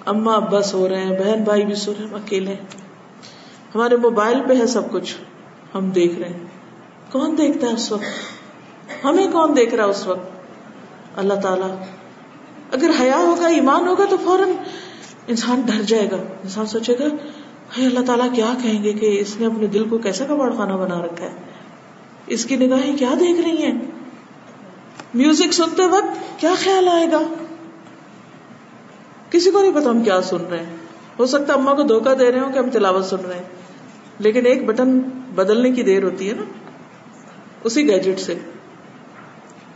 [0.07, 2.61] اما ابا سو رہے ہیں، بہن بھائی بھی سو رہے ہیں ہم اکیلے ہیں۔
[3.74, 5.14] ہمارے موبائل پہ ہے سب کچھ۔
[5.74, 6.44] ہم دیکھ رہے ہیں۔
[7.12, 8.03] کون دیکھتا ہے اس وقت؟
[9.05, 10.31] ہمیں کون دیکھ رہا ہے اس وقت؟
[11.16, 11.85] اللہ تعالی۔
[12.72, 14.48] اگر حیا ہوگا، ایمان ہوگا، تو فوراً
[15.27, 17.05] انسان ڈر جائے گا۔ انسان سوچے گا
[17.77, 21.03] اللہ تعالیٰ کیا کہیں گے کہ اس نے اپنے دل کو کیسا کباڑ خانہ بنا
[21.03, 21.35] رکھا ہے؟
[22.27, 23.79] اس کی نگاہیں کیا دیکھ رہی ہیں؟
[25.14, 27.20] میوزک سنتے وقت کیا خیال آئے گا؟
[29.31, 30.77] کسی کو نہیں پتا ہم کیا سن رہے ہیں۔
[31.18, 33.42] ہو سکتا ہے اما کو دھوکہ دے رہے ہوں کہ ہم تلاوت سن رہے ہیں۔
[34.18, 34.98] لیکن ایک بٹن
[35.35, 36.42] بدلنے کی دیر ہوتی ہے نا،
[37.64, 38.35] اسی گیجٹ سے۔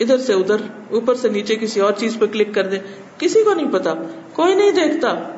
[0.00, 0.56] ادھر سے ادھر،
[0.90, 2.78] اوپر سے نیچے کسی اور چیز پہ کلک کر دے
[3.18, 3.94] کسی کو نہیں پتا۔
[4.32, 5.37] کوئی نہیں دیکھتا۔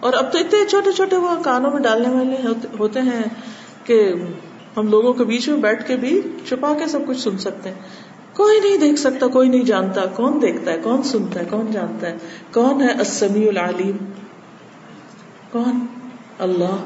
[0.00, 2.36] اور اب تو اتنے چھوٹے چھوٹے وہ کانوں میں ڈالنے والے
[2.78, 3.22] ہوتے ہیں
[3.84, 4.12] کہ
[4.76, 7.76] ہم لوگوں کے بیچ میں بیٹھ کے بھی چھپا کے سب کچھ سن سکتے ہیں۔
[8.36, 12.10] کوئی نہیں دیکھ سکتا، کوئی نہیں جانتا کون دیکھتا ہے، کون سنتا ہے، کون جانتا
[12.10, 12.16] ہے،
[12.52, 13.96] کون ہے السمیع العلیم؟
[15.52, 15.86] کون؟
[16.38, 16.76] اللہ۔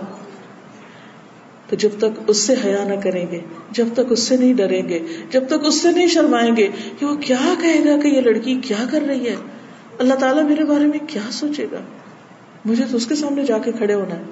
[1.69, 4.89] تو جب تک اس سے حیا نہ کریں گے، جب تک اس سے نہیں ڈریں
[4.89, 4.99] گے،
[5.31, 8.55] جب تک اس سے نہیں شرمائیں گے کہ وہ کیا کہے گا کہ یہ لڑکی
[8.55, 9.37] کیا کر رہی ہے؟
[9.99, 11.79] اللہ تعالیٰ میرے بارے میں کیا سوچے گا؟
[12.65, 14.23] مجھے تو اس کے سامنے جا کے کھڑے ہونا ہے۔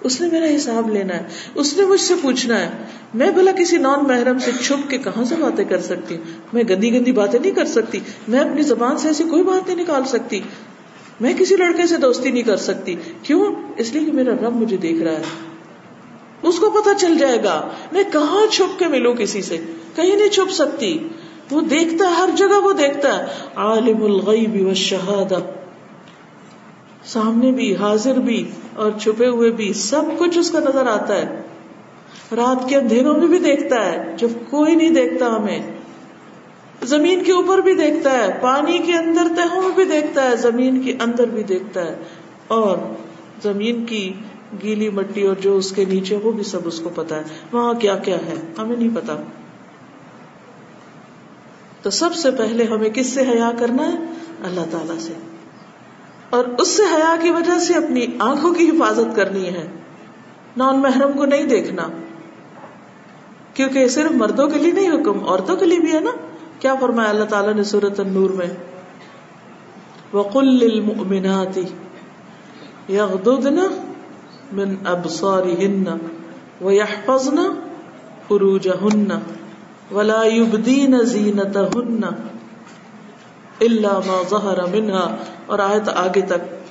[0.00, 1.22] اس نے میرا حساب لینا ہے۔
[1.54, 2.70] اس نے مجھ سے پوچھنا ہے۔
[3.14, 6.18] میں بھلا کسی نان محرم سے چھپ کے کہاں سے باتیں کر سکتی؟
[6.52, 9.80] میں گندی گندی باتیں نہیں کر سکتی۔ میں اپنی زبان سے ایسی کوئی بات نہیں
[9.80, 10.40] نکال سکتی۔
[11.20, 14.76] میں کسی لڑکے سے دوستی نہیں کر سکتی۔ کیوں؟ اس لیے کہ میرا رب مجھے
[14.76, 15.22] دیکھ رہا ہے۔
[16.42, 19.56] اس کو پتا چل جائے گا۔ میں کہاں چھپ کے ملوں کسی سے؟
[19.96, 21.08] کہیں نہیں چھپ سکتی۔
[21.50, 23.24] وہ دیکھتا ہے، ہر جگہ وہ دیکھتا ہے۔
[23.56, 25.63] عالم الغیب والشہادہ۔
[27.04, 31.42] سامنے بھی، حاضر بھی اور چھپے ہوئے بھی سب کچھ اس کا نظر آتا ہے۔
[32.36, 35.58] رات کے اندھیروں میں بھی دیکھتا ہے، جب کوئی نہیں دیکھتا ہمیں۔
[36.82, 40.82] زمین کے اوپر بھی دیکھتا ہے، پانی کے اندر تہوں میں بھی دیکھتا ہے، زمین
[40.82, 41.96] کے اندر بھی دیکھتا ہے۔
[42.48, 42.76] اور
[43.42, 44.12] زمین کی
[44.62, 47.74] گیلی مٹی اور جو اس کے نیچے، وہ بھی سب اس کو پتا ہے۔ وہاں
[47.74, 49.16] کیا کیا ہے، ہمیں نہیں پتا۔
[51.82, 53.98] تو سب سے پہلے ہمیں کس سے حیا کرنا ہے؟
[54.44, 55.33] اللہ تعالی سے۔
[56.34, 59.68] اور اس سے حیا کی وجہ سے اپنی آنکھوں کی حفاظت کرنی ہے۔
[60.56, 61.88] نان محرم کو نہیں دیکھنا۔
[63.54, 66.10] کیونکہ صرف مردوں کے لیے نہیں، حکم عورتوں کے لیے بھی ہے نا۔
[66.58, 68.46] کیا فرمایا اللہ تعالیٰ نے سورت النور میں؟
[70.12, 71.58] وقل للمؤمنات
[72.88, 73.58] یغضضن
[74.52, 75.84] من ابصارهن
[76.60, 77.36] ويحفظن
[78.28, 79.08] فروجهن
[79.92, 82.00] ولا يبدين زينتهن
[83.60, 86.64] الا ما ظهر منها اور آیت آگے تک۔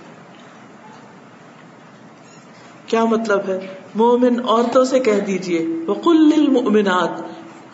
[2.85, 7.21] کیا مطلب ہے؟ مومن عورتوں سے کہہ دیجیے، وقل للمؤمنات۔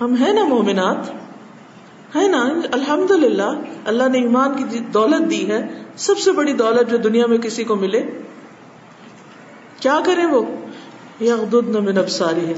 [0.02, 1.10] ہم ہیں نا مومنات؟
[2.16, 6.54] ہے نا؟ الحمد للہ اللہ نے ایمان کی جی دولت دی ہے۔ سب سے بڑی
[6.54, 8.04] دولت جو دنیا میں کسی کو ملے۔
[9.80, 10.44] کیا کرے وہ؟
[11.80, 12.54] من ابصاری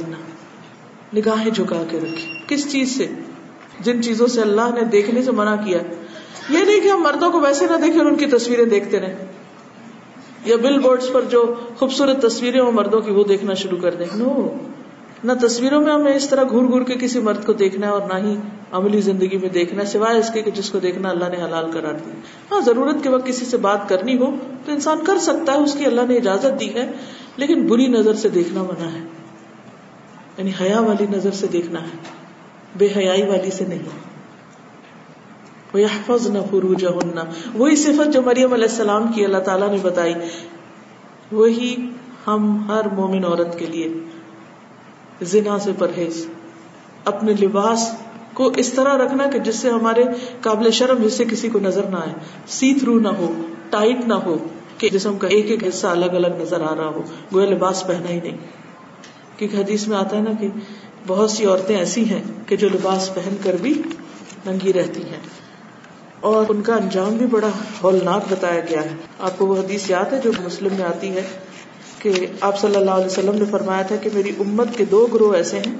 [1.13, 3.07] نگاہیں جھکا کے رکھے کس چیز سے؟
[3.79, 5.77] جن چیزوں سے اللہ نے دیکھنے سے منع کیا
[6.49, 9.25] یہ نہیں کہ ہم مردوں کو ویسے نہ دیکھیں اور ان کی تصویریں دیکھتے رہے
[10.45, 14.05] یا بل بورڈ پر جو خوبصورت تصویریں ہوں مردوں کی وہ دیکھنا شروع کر دیں۔
[14.15, 14.49] نو،
[15.23, 18.01] نہ تصویروں میں ہمیں اس طرح گھور گھور کے کسی مرد کو دیکھنا ہے اور
[18.01, 18.35] نہ ہی
[18.71, 21.71] عملی زندگی میں دیکھنا ہے، سوائے اس کے کہ جس کو دیکھنا اللہ نے حلال
[21.71, 22.11] کرا دی۔
[22.51, 25.73] ہاں ضرورت کے وقت کسی سے بات کرنی ہو تو انسان کر سکتا ہے، اس
[25.73, 26.91] کی اللہ نے اجازت دی ہے،
[27.37, 29.07] لیکن بری نظر سے دیکھنا منع ہے۔
[30.37, 31.97] یعنی حیا والی نظر سے دیکھنا ہے،
[32.77, 34.10] بے حیائی والی سے نہیں۔
[35.73, 36.85] وہ حفظ نہ فروج
[37.53, 40.13] وہی صفت جو مریم علیہ السلام کی اللہ تعالیٰ نے بتائی۔
[41.31, 41.75] وہی
[42.27, 43.93] ہم ہر مومن عورت کے لیے
[45.21, 46.27] زنا سے پرہیز۔
[47.05, 47.91] اپنے لباس
[48.33, 50.03] کو اس طرح رکھنا کہ جس سے ہمارے
[50.41, 52.13] قابل شرم حصے کسی کو نظر نہ آئے۔
[52.47, 53.33] سی تھرو نہ ہو،
[53.69, 54.37] ٹائٹ نہ ہو
[54.77, 57.01] کہ جسم کا ایک ایک حصہ الگ الگ نظر آ رہا ہو۔
[57.33, 58.37] گویا لباس پہنا ہی نہیں۔
[59.37, 60.47] کیونکہ حدیث میں آتا ہے نا کہ
[61.07, 63.81] بہت سی عورتیں ایسی ہیں کہ جو لباس پہن کر بھی
[64.45, 65.40] ننگی رہتی ہیں۔
[66.21, 67.47] اور ان کا انجام بھی بڑا
[67.83, 71.27] ہولناک بتایا گیا ہے۔ آپ کو وہ حدیث یاد ہے جو مسلم میں آتی ہے
[71.99, 75.33] کہ آپ صلی اللہ علیہ وسلم نے فرمایا تھا کہ میری امت کے دو گروہ
[75.33, 75.75] ایسے ہیں۔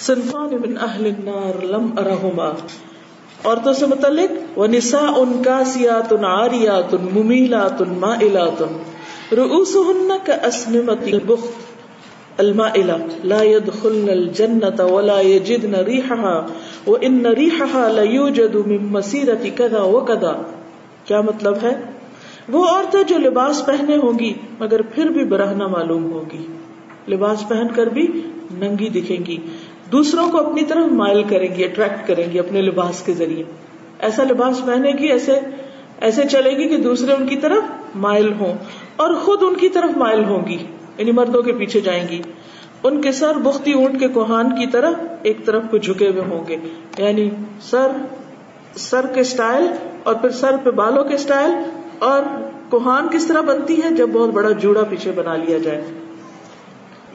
[0.00, 2.48] صنفان من اہل النار لم ارہما۔
[3.44, 8.62] عورتوں سے متعلق وہ نسا ان کا سیات ان آریات ان ممیلات ان مائلات۔
[9.34, 11.73] رؤوسهن كأسنمة البخت۔
[12.38, 16.46] المائلة، لا يدخلن الجنة ولا يجدن ريحها،
[16.86, 20.42] وإن ريحها لا يوجد من مسيرة كذا وكذا.
[21.04, 21.80] کیا مطلب ہے؟
[22.48, 26.46] وہ عورتیں جو لباس پہنے ہوں گی، مگر پھر بھی برہنا معلوم ہوگی۔
[27.08, 28.06] لباس پہن کر بھی
[28.58, 29.36] ننگی دکھیں گی۔
[29.92, 33.42] دوسروں کو اپنی طرف مائل کریں گی اٹریکٹ کریں گی اپنے لباس کے ذریعے۔
[33.98, 35.40] ایسا لباس پہنے گی، ایسے
[36.00, 37.62] ایسے چلے گی کہ دوسرے ان کی طرف
[37.94, 38.54] مائل ہوں،
[38.96, 40.58] اور خود ان کی طرف مائل ہوں گی۔
[40.98, 42.22] یعنی مردوں کے پیچھے جائیں گی۔
[42.82, 46.46] ان کے سر بختی اونٹ کے کوہان کی طرف ایک طرف کو جھکے ہوئے ہوں
[46.48, 46.56] گے۔
[46.98, 47.30] یعنی
[47.60, 47.88] سر
[48.76, 49.66] سر کے سٹائل
[50.02, 51.50] اور پھر سر پہ بالوں کے سٹائل۔
[51.98, 52.22] اور
[52.70, 55.84] کوہان کس طرح بنتی ہے؟ جب بہت بڑا جوڑا پیچھے بنا لیا جائے۔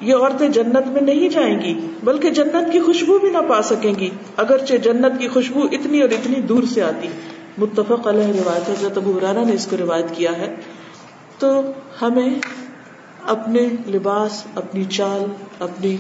[0.02, 3.94] یہ عورتیں جنت میں نہیں جائیں گی، بلکہ جنت کی خوشبو بھی نہ پا سکیں
[4.00, 7.08] گی۔ اگرچہ جنت کی خوشبو اتنی اور اتنی دور سے آتی۔
[7.58, 10.56] متفق علیہ روایت حضرت ابو نے اس کو روایت کیا ہے۔
[11.40, 11.62] تو
[12.02, 12.30] ہمیں
[13.28, 15.24] اپنے لباس، اپنی چال،
[15.60, 15.98] اپنی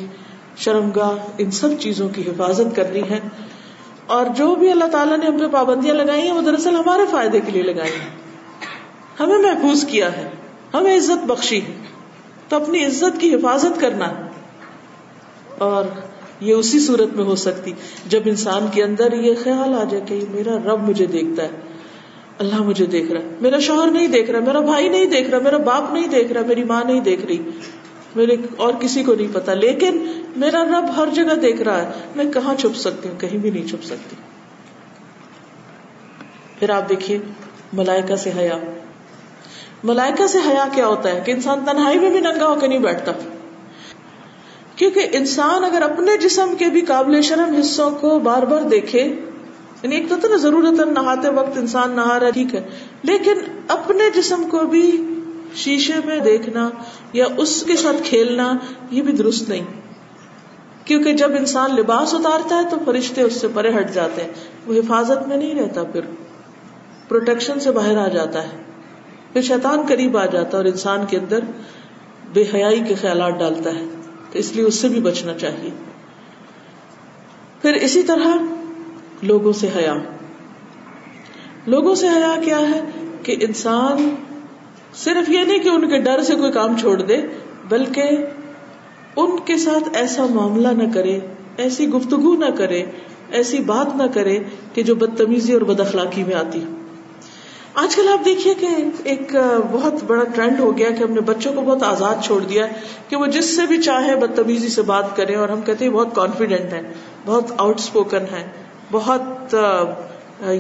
[0.58, 3.20] شرمگاہ، ان سب چیزوں کی حفاظت کرنی ہے۔
[4.08, 7.40] اور جو بھی اللہ تعالیٰ نے ہم پہ پابندیاں لگائی ہیں، وہ دراصل ہمارے فائدے
[7.40, 8.10] کے لیے لگائی ہیں۔
[9.20, 10.30] ہمیں محفوظ کیا ہے،
[10.74, 11.74] ہمیں عزت بخشی ہے۔
[12.50, 14.06] تو اپنی عزت کی حفاظت کرنا۔
[15.58, 15.84] اور
[16.40, 17.74] یہ اسی صورت میں ہو سکتی۔
[18.06, 21.50] جب انسان کے اندر یہ خیال آ جائے کہ میرا رب مجھے دیکھتا ہے
[22.40, 25.40] اللہ مجھے دیکھ رہا ہے۔ میرا شوہر نہیں دیکھ رہا، میرا بھائی نہیں دیکھ رہا،
[25.40, 27.38] میرا باپ نہیں دیکھ رہا، میری ماں نہیں دیکھ رہی۔
[28.16, 32.26] میرے اور کسی کو نہیں پتا، لیکن میرا رب ہر جگہ دیکھ رہا ہے۔ میں
[32.34, 34.16] کہاں چھپ سکتی ہوں؟ کہیں بھی نہیں چھپ سکتی۔
[36.60, 37.20] پھر آپ دیکھیے
[37.74, 38.58] ملائکا سے حیا۔
[39.84, 42.80] ملائکا سے حیا کیا ہوتا ہے؟ کہ انسان تنہائی میں بھی ننگا ہو کے نہیں
[42.80, 43.12] بیٹھتا۔
[44.76, 49.16] کیونکہ انسان اگر اپنے جسم کے بھی قابل شرم حصوں کو بار بار دیکھے
[49.84, 52.68] یعنی ایک تو نا ضرورت نہاتے وقت انسان نہا رہا ٹھیک ہے۔
[53.04, 53.34] لیکن
[53.68, 55.06] اپنے جسم کو بھی
[55.56, 56.70] شیشے میں دیکھنا
[57.14, 58.54] یا اس کے ساتھ کھیلنا،
[58.92, 59.64] یہ بھی درست نہیں۔
[60.86, 64.30] کیونکہ جب انسان لباس اتارتا ہے تو فرشتے اس سے پرے ہٹ جاتے ہیں۔
[64.66, 66.02] وہ حفاظت میں نہیں رہتا، پھر
[67.08, 68.58] پروٹیکشن سے باہر آ جاتا ہے۔
[69.34, 71.40] پھر شیطان قریب آ جاتا ہے اور انسان کے اندر
[72.34, 73.86] بے حیائی کے خیالات ڈالتا ہے۔
[74.32, 75.70] تو اس لیے اس سے بھی بچنا چاہیے۔
[77.62, 78.38] پھر اسی طرح
[79.24, 79.94] لوگوں سے حیا۔
[81.68, 82.82] لوگوں سے حیا کیا ہے
[83.24, 84.16] کہ انسان
[84.94, 87.18] صرف یہ نہیں کہ ان کے ڈر سے کوئی کام چھوڑ دے،
[87.70, 88.02] بلکہ
[89.16, 91.20] ان کے ساتھ ایسا معاملہ نہ کرے،
[91.58, 92.84] ایسی گفتگو نہ کرے،
[93.32, 94.40] ایسی بات نہ کرے
[94.74, 96.66] کہ جو بدتمیزی اور بد اخلاقی میں آتی۔
[97.74, 98.68] آج کل آپ دیکھیے کہ
[99.04, 99.36] ایک
[99.72, 102.66] بہت بڑا ٹرینڈ ہو گیا کہ ہم نے بچوں کو بہت آزاد چھوڑ دیا
[103.10, 106.16] کہ وہ جس سے بھی چاہے بدتمیزی سے بات کرے اور ہم کہتے ہیں بہت
[106.16, 106.82] کانفیڈینٹ ہے
[107.26, 109.56] بہت آؤٹ اسپوکن ہے بہت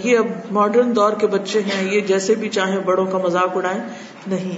[0.03, 3.83] یہ اب ماڈرن دور کے بچے ہیں، یہ جیسے بھی چاہے بڑوں کا مذاق اڑائیں،
[4.27, 4.57] نہیں،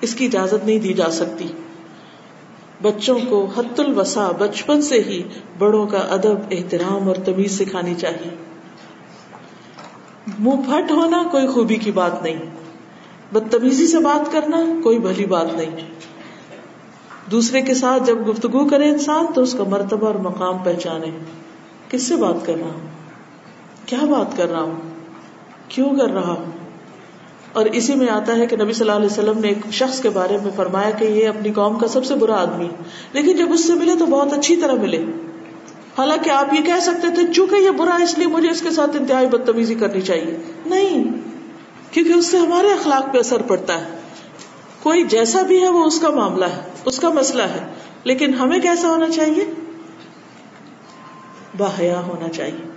[0.00, 1.48] اس کی اجازت نہیں دی جا سکتی۔
[2.82, 5.22] بچوں کو حت الوسا بچپن سے ہی
[5.58, 8.34] بڑوں کا ادب، احترام اور تمیز سکھانی چاہیے۔
[10.38, 12.38] منہ پھٹ ہونا کوئی خوبی کی بات نہیں۔
[13.32, 15.76] بدتمیزی سے بات کرنا کوئی بھلی بات نہیں۔
[17.30, 21.06] دوسرے کے ساتھ جب گفتگو کرے انسان تو اس کا مرتبہ اور مقام پہچانے۔
[21.88, 22.97] کس سے بات کر رہا ہوں؟
[23.88, 24.80] کیا بات کر رہا ہوں؟
[25.68, 26.44] کیوں کر رہا ہوں؟
[27.52, 30.08] اور اسی میں آتا ہے کہ نبی صلی اللہ علیہ وسلم نے ایک شخص کے
[30.08, 32.68] بارے میں فرمایا کہ یہ اپنی قوم کا سب سے برا آدمی
[33.12, 35.04] لیکن جب اس سے ملے تو بہت اچھی طرح ملے۔
[35.98, 38.96] حالانکہ آپ یہ کہہ سکتے تھے، چونکہ یہ برا اس لیے مجھے اس کے ساتھ
[38.96, 41.04] انتہائی بدتمیزی کرنی چاہیے۔ نہیں،
[41.90, 43.98] کیونکہ اس سے ہمارے اخلاق پہ اثر پڑتا ہے۔
[44.82, 47.66] کوئی جیسا بھی ہے، وہ اس کا معاملہ ہے، اس کا مسئلہ ہے۔
[48.04, 49.44] لیکن ہمیں کیسا ہونا چاہیے؟
[51.58, 52.67] باحیا ہونا چاہیے۔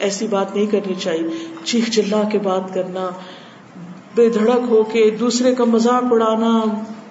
[0.00, 3.10] ایسی بات نہیں کرنی چاہیے۔ چیخ چلا کے بات کرنا،
[4.14, 6.62] بے دھڑک ہو کے دوسرے کا مذاق اڑانا،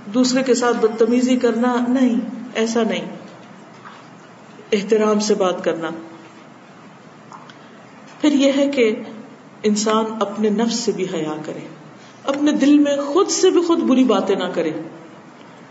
[0.05, 2.19] دوسرے کے ساتھ بدتمیزی کرنا، نہیں،
[2.55, 3.05] ایسا نہیں۔
[4.71, 5.89] احترام سے بات کرنا۔
[8.21, 8.95] پھر یہ ہے کہ
[9.63, 11.67] انسان اپنے نفس سے بھی حیا کرے۔
[12.23, 14.71] اپنے دل میں خود سے بھی خود بری باتیں نہ کرے۔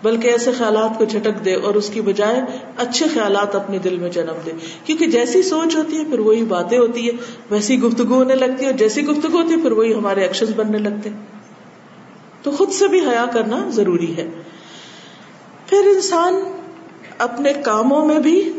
[0.03, 2.41] بلکہ ایسے خیالات کو جھٹک دے اور اس کی بجائے
[2.77, 4.51] اچھے خیالات اپنے دل میں جنم دے۔
[4.85, 7.13] کیونکہ جیسی سوچ ہوتی ہے، پھر وہی باتیں ہوتی ہے
[7.51, 10.79] ویسی گفتگو ہونے لگتی ہے اور جیسی گفتگو ہوتی ہے، پھر وہی ہمارے ایکشن بننے
[10.79, 11.11] لگتے
[12.43, 14.29] تو خود سے بھی حیا کرنا ضروری ہے۔
[15.67, 16.35] پھر انسان
[17.19, 18.53] اپنے کاموں میں بھی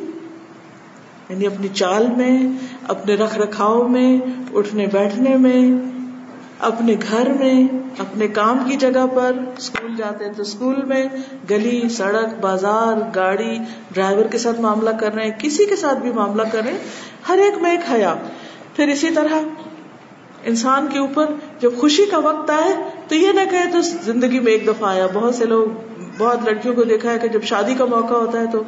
[1.30, 2.48] یعنی اپنی چال میں،
[2.88, 4.18] اپنے رکھ رکھاؤ میں،
[4.54, 5.90] اٹھنے بیٹھنے میں
[6.60, 7.64] اپنے گھر میں،
[7.98, 11.06] اپنے کام کی جگہ پر اسکول جاتے ہیں تو اسکول میں
[11.50, 13.58] گلی، سڑک، بازار، گاڑی،
[13.92, 16.80] ڈرائیور کے ساتھ معاملہ کر رہے ہیں، کسی کے ساتھ بھی معاملہ کر رہے ہیں،
[17.30, 18.16] ہر ایک میں ایک حیا۔
[18.76, 19.34] پھر اسی طرح
[20.44, 21.26] انسان کے اوپر
[21.60, 22.74] جب خوشی کا وقت آئے
[23.08, 25.68] تو یہ نہ کہے تو زندگی میں ایک دفعہ آیا۔ بہت سے لوگ،
[26.18, 28.64] بہت لڑکیوں کو دیکھا ہے کہ جب شادی کا موقع ہوتا ہے تو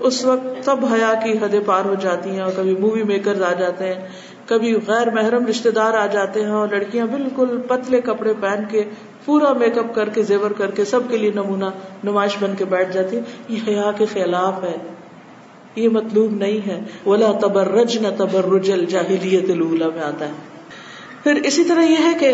[0.00, 3.52] اس وقت سب حیا کی حدیں پار ہو جاتی ہیں اور کبھی مووی میکر آ
[3.52, 4.08] جاتے ہیں۔
[4.46, 8.84] کبھی غیر محرم رشتے دار آ جاتے ہیں اور لڑکیاں بالکل پتلے کپڑے پہن کے
[9.24, 11.64] پورا میک اپ کر کے زیور کر کے سب کے لیے نمونہ
[12.04, 14.76] نمائش بن کے بیٹھ جاتی یہ حیا کے خلاف ہے۔
[15.76, 20.32] یہ مطلوب نہیں ہے۔ ولا تبرج نہ تبرج الجاہلیت الاولی میں آتا ہے۔
[21.22, 22.32] پھر اسی طرح یہ ہے کہ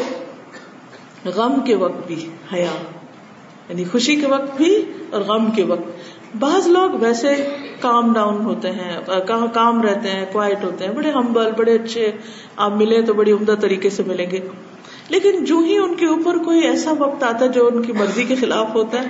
[1.24, 2.74] غم کے وقت بھی حیا
[3.68, 5.99] یعنی خوشی کے وقت بھی اور غم کے وقت
[6.38, 7.34] بعض لوگ ویسے
[7.80, 8.96] کام ڈاؤن ہوتے ہیں
[9.54, 12.10] کام رہتے ہیں کوائٹ ہوتے ہیں، بڑے ہمبل بڑے اچھے،
[12.56, 14.40] آپ ملے تو بڑی عمدہ طریقے سے ملیں گے۔
[15.08, 18.24] لیکن جو ہی ان کے اوپر کوئی ایسا وقت آتا ہے جو ان کی مرضی
[18.24, 19.08] کے خلاف ہوتا ہے،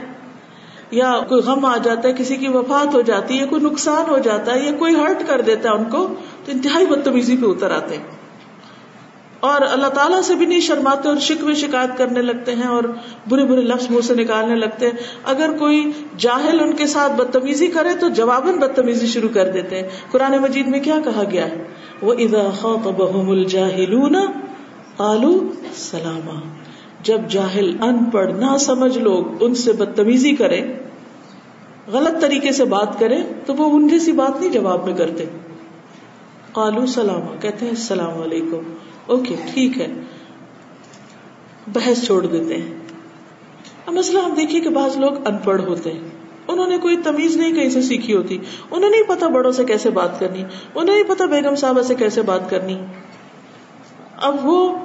[0.90, 4.18] یا کوئی غم آ جاتا ہے، کسی کی وفات ہو جاتی ہے، کوئی نقصان ہو
[4.18, 6.06] جاتا ہے، یا کوئی ہرٹ کر دیتا ہے ان کو،
[6.44, 8.19] تو انتہائی بدتمیزی پہ اتر آتے ہیں۔
[9.40, 12.84] اور اللہ تعالیٰ سے بھی نہیں شرماتے اور شک میں شکایت کرنے لگتے ہیں اور
[13.28, 14.92] برے برے لفظ منہ سے نکالنے لگتے ہیں۔
[15.24, 19.88] اگر کوئی جاہل ان کے ساتھ بدتمیزی کرے تو جواباً بدتمیزی شروع کر دیتے ہیں۔
[20.10, 21.64] قرآن مجید میں کیا کہا گیا ہے؟
[22.02, 24.16] وہ ادا خوب الجاہلون
[24.98, 26.40] آلو سلامہ
[27.02, 30.60] جب جاہل ان پڑھ نہ سمجھ لوگ ان سے بدتمیزی کرے،
[31.92, 35.24] غلط طریقے سے بات کرے، تو وہ ان جیسی بات نہیں جواب میں کرتے۔
[36.54, 38.74] آلو سلامہ کہتے ہیں السلام علیکم
[39.10, 39.86] اوکے، ٹھیک ہے۔
[41.66, 42.74] بحث چھوڑ دیتے ہیں۔
[43.86, 46.08] اب مسئلہ ہم دیکھیے کہ بعض لوگ ان پڑھ ہوتے ہیں۔
[46.48, 48.38] انہوں نے کوئی تمیز نہیں کہیں سے سیکھی ہوتی۔
[48.70, 50.44] انہیں نہیں پتا بڑوں سے کیسے بات کرنی۔
[50.74, 52.78] انہیں نہیں پتا بیگم صاحبہ سے کیسے بات کرنی۔
[54.16, 54.76] اب وہ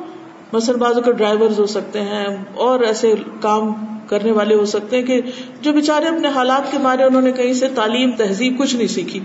[0.53, 3.73] مثلاً بازو کے ڈرائیور ہو سکتے ہیں، اور ایسے کام
[4.07, 5.21] کرنے والے ہو سکتے ہیں کہ
[5.61, 9.19] جو بےچارے اپنے حالات کے مارے انہوں نے کہیں سے تعلیم، تہذیب کچھ نہیں سیکھی۔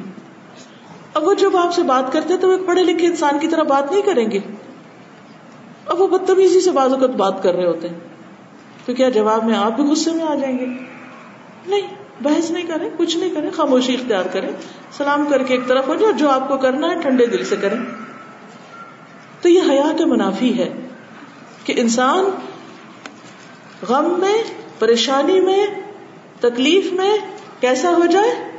[1.15, 3.93] اب وہ جب آپ سے بات کرتے تو ایک پڑھے لکھے انسان کی طرح بات
[3.93, 4.39] نہیں کریں گے۔
[6.01, 7.99] وہ بدتمیزی سے بازو بات کر رہے ہوتے ہیں۔
[8.87, 10.67] تو کیا جواب میں آپ بھی غصے میں آ جائیں گے؟
[11.67, 14.49] نہیں، بحث نہیں کریں، کچھ نہیں کریں، خاموشی اختیار کریں،
[14.93, 17.57] سلام کر کے ایک طرف ہو جائے جو آپ کو کرنا ہے، ٹھنڈے دل سے
[17.57, 17.79] کریں۔
[19.41, 20.73] تو یہ حیا کے منافی ہے
[21.65, 22.25] کہ انسان
[23.89, 24.43] غم میں،
[24.79, 25.67] پریشانی میں،
[26.41, 27.19] تکلیف میں
[27.61, 28.51] کیسا ہو جائے؟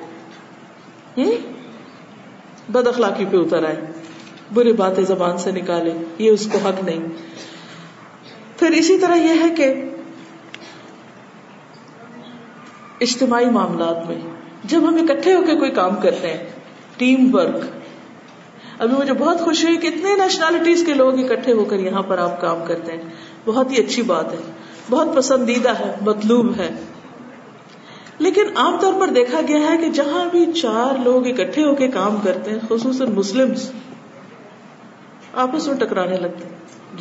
[2.70, 3.76] بد اخلاقی پہ اتر آئے،
[4.54, 7.00] بری باتیں زبان سے نکالے، یہ اس کو حق نہیں۔
[8.62, 9.74] پھر اسی طرح یہ ہے کہ
[13.02, 14.16] اجتماعی معاملات میں
[14.64, 16.44] جب ہم اکٹھے ہو کے کوئی کام کرتے ہیں
[16.98, 17.64] ٹیم ورک
[18.80, 22.18] ابھی مجھے بہت خوشی ہوئی کہ اتنے نیشنلٹیز کے لوگ اکٹھے ہو کر یہاں پر
[22.18, 23.02] آپ کام کرتے ہیں۔
[23.46, 24.38] بہت ہی اچھی بات ہے۔
[24.90, 26.70] بہت پسندیدہ ہے، مطلوب ہے۔
[28.20, 31.88] لیکن عام طور پر دیکھا گیا ہے کہ جہاں بھی چار لوگ اکٹھے ہو کے
[31.88, 33.52] کام کرتے ہیں، خصوصاً مسلم
[35.34, 36.46] آپس میں ٹکرانے لگتے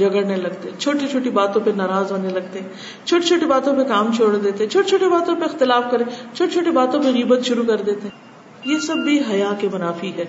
[0.00, 2.60] جگڑنے لگتے چھوٹی چھوٹی باتوں پہ ناراض ہونے لگتے
[3.04, 6.70] چھوٹی چھوٹی باتوں پہ کام چھوڑ دیتے چھوٹی چھوٹی باتوں پہ اختلاف کرے، چھوٹی چھوٹی
[6.70, 8.08] باتوں پہ غیبت شروع کر دیتے
[8.64, 10.24] یہ سب بھی حیا کے منافی ہے۔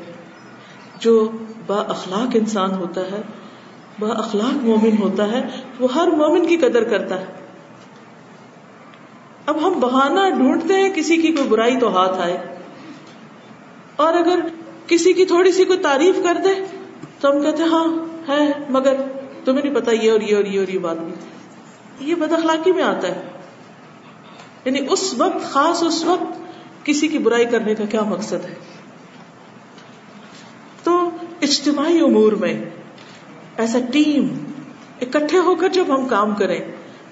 [0.99, 1.31] جو
[1.67, 3.21] با اخلاق انسان ہوتا ہے،
[3.99, 5.41] با اخلاق مومن ہوتا ہے،
[5.79, 7.25] وہ ہر مومن کی قدر کرتا ہے۔
[9.45, 12.38] اب ہم بہانا ڈھونڈتے ہیں، کسی کی کوئی برائی تو ہاتھ آئے۔
[13.95, 14.39] اور اگر
[14.88, 16.53] کسی کی تھوڑی سی کوئی تعریف کر دے،
[17.19, 17.88] تو ہم کہتے ہاں
[18.27, 18.93] ہے، مگر۔
[19.45, 21.13] تمہیں نہیں پتا یہ اور یہ اور یہ اور یہ بات بھی۔
[22.10, 23.21] یہ بد اخلاقی میں آتا ہے۔
[24.65, 26.41] یعنی اس وقت، خاص اس وقت
[26.86, 28.56] کسی کی برائی کرنے کا کیا مقصد ہے؟
[30.84, 31.10] تو
[31.41, 32.69] اجتماعی امور میں
[33.58, 34.27] ایسا ٹیم
[35.01, 36.60] اکٹھے ہو کر جب ہم کام کریں،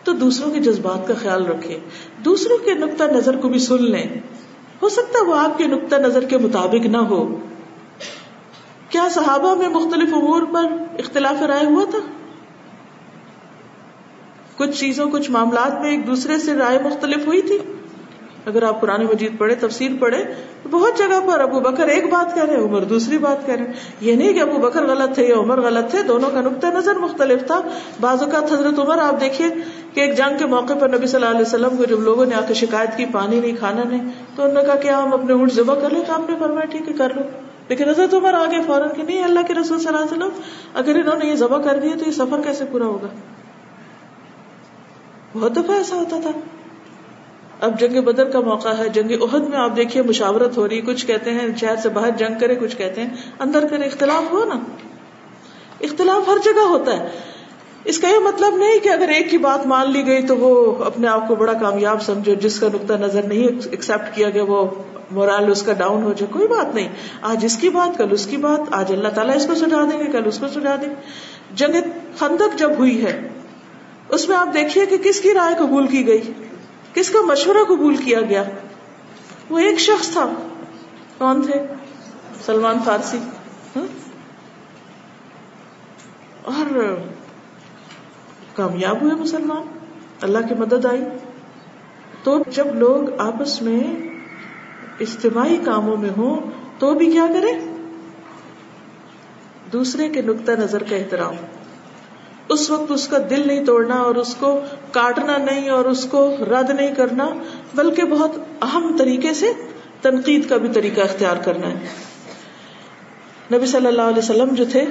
[0.03, 1.79] تو دوسروں کے جذبات کا خیال رکھے
[2.25, 4.03] دوسروں کے نقطۂ نظر کو بھی سن لیں۔
[4.81, 7.37] ہو سکتا ہے وہ آپ کے نقطۂ نظر کے مطابق نہ ہو۔
[8.89, 10.65] کیا صحابہ میں مختلف امور پر
[10.99, 12.18] اختلاف رائے ہوا تھا؟
[14.59, 17.57] کچھ چیزوں، کچھ معاملات میں ایک دوسرے سے رائے مختلف ہوئی تھی۔
[18.45, 20.23] اگر آپ پرانی مجید پڑھے تفسیر پڑھے
[20.63, 23.55] تو بہت جگہ پر ابو بکر ایک بات کہہ رہے ہیں، عمر دوسری بات کہہ
[23.55, 26.41] رہے ہیں۔ یہ نہیں کہ ابو بکر غلط تھے یا عمر غلط تھے، دونوں کا
[26.41, 27.61] نقطۂ نظر مختلف تھا۔
[28.01, 29.47] بعض اوقات حضرت عمر، آپ دیکھیے
[29.93, 32.35] کہ ایک جنگ کے موقع پر نبی صلی اللہ علیہ وسلم کو جب لوگوں نے
[32.35, 35.33] آ کے شکایت کی، پانی نہیں، کھانا نہیں، تو انہوں نے کہا کہ ہم اپنے
[35.33, 37.21] اونٹ ذبح کر لیں، تو آپ نے فرمایا ٹھیک ہے، کر لو۔
[37.67, 40.41] لیکن حضرت عمر آگے فوراً کہ نہیں، اللہ کے رسول صلی اللہ علیہ وسلم،
[40.73, 43.07] اگر انہوں نے یہ ذبح کر دیا تو یہ سفر کیسے پورا ہوگا؟
[45.33, 46.31] بہت دفعہ ایسا ہوتا تھا۔
[47.61, 51.05] اب جنگ بدر کا موقع ہے، جنگ عہد میں آپ دیکھیے مشاورت ہو رہی، کچھ
[51.05, 53.09] کہتے ہیں شہر سے باہر جنگ کرے، کچھ کہتے ہیں
[53.39, 54.55] اندر کرے۔ اختلاف ہو نا۔
[55.81, 57.09] اختلاف ہر جگہ ہوتا ہے۔
[57.85, 60.83] اس کا یہ مطلب نہیں کہ اگر ایک کی بات مان لی گئی تو وہ
[60.83, 64.65] اپنے آپ کو بڑا کامیاب سمجھو جس کا نقطہ نظر نہیں ایکسپٹ کیا گیا، وہ
[65.11, 66.89] مورال اس کا ڈاؤن ہو جائے، کوئی بات نہیں۔
[67.21, 69.99] آج اس کی بات، کل اس کی بات، آج اللہ تعالیٰ اس کو سجا دیں
[69.99, 70.95] گے، کل اس کو سجا دیں۔ گے
[71.55, 71.75] جنگ
[72.17, 73.38] خندق جب ہوئی ہے
[74.09, 76.21] اس میں آپ دیکھیے کہ کس کی رائے قبول کی گئی؟
[76.93, 78.43] کس کا مشورہ قبول کیا گیا؟
[79.49, 80.29] وہ ایک شخص تھا۔
[81.17, 81.53] کون تھے؟
[82.45, 83.17] سلمان فارسی۔
[83.75, 83.85] ہاں؟
[86.43, 86.95] اور
[88.55, 89.79] کامیاب ہوئے مسلمان۔
[90.21, 91.01] اللہ کی مدد آئی۔
[92.23, 93.79] تو جب لوگ آپس میں
[94.99, 97.51] اجتماعی کاموں میں ہوں، تو بھی کیا کرے
[99.73, 101.35] دوسرے کے نقطۂ نظر کا احترام۔
[102.49, 104.59] اس وقت اس کا دل نہیں توڑنا اور اس کو
[104.91, 107.29] کاٹنا نہیں اور اس کو رد نہیں کرنا،
[107.75, 108.31] بلکہ بہت
[108.61, 109.53] اہم طریقے سے
[110.01, 111.87] تنقید کا بھی طریقہ اختیار کرنا ہے۔
[113.53, 114.85] نبی صلی اللہ علیہ وسلم جو تھے،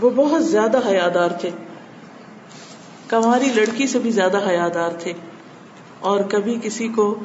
[0.00, 1.50] وہ بہت زیادہ حیادار تھے۔
[3.08, 5.12] کماری لڑکی سے بھی زیادہ حیادار تھے۔
[6.00, 7.18] اور کبھی کسی کو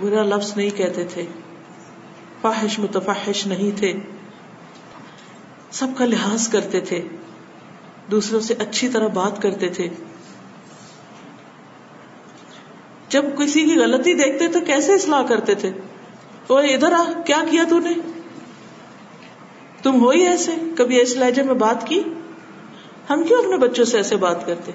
[0.00, 1.26] برا لفظ نہیں کہتے تھے۔
[2.40, 3.92] فاحش متفحش نہیں تھے۔
[5.70, 7.08] سب کا لحاظ کرتے تھے۔
[8.10, 9.88] دوسروں سے اچھی طرح بات کرتے تھے۔
[13.08, 15.70] جب کسی کی غلطی دیکھتے تو کیسے اصلاح کرتے تھے؟
[16.48, 17.92] وہ ادھر آ، کیا کیا تو نے؟
[19.82, 22.02] تم ہو ہی ایسے؟ کبھی اس لہجے میں بات کی؟
[23.10, 24.72] ہم کیوں اپنے بچوں سے ایسے بات کرتے؟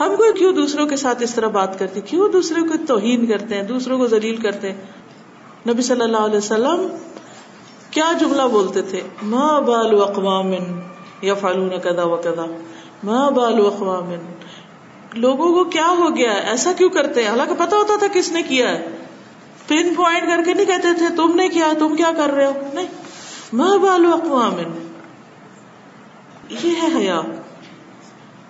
[0.00, 3.54] ہم کو کیوں دوسروں کے ساتھ اس طرح بات کرتے؟ کیوں دوسرے کو توہین کرتے
[3.54, 4.80] ہیں؟ دوسروں کو ذلیل کرتے ہیں؟
[5.68, 6.96] نبی صلی اللہ علیہ وسلم
[7.90, 10.52] کیا جملہ بولتے تھے؟ ماں بال اقوام
[11.24, 12.46] یا فالون کدا و کدا
[13.04, 14.14] ماں بال اقوام.
[15.14, 18.42] لوگوں کو کیا ہو گیا؟ ایسا کیوں کرتے ہیں؟ حالانکہ پتا ہوتا تھا کس نے
[18.42, 18.88] کیا ہے۔
[19.66, 22.52] پن پوائنٹ کر کے نہیں کہتے تھے، تم نے کیا تم کیا کر رہے ہو؟
[22.72, 22.86] نہیں۔
[23.52, 24.54] ماں بال اقوام.
[26.50, 27.20] یہ ہے حیا۔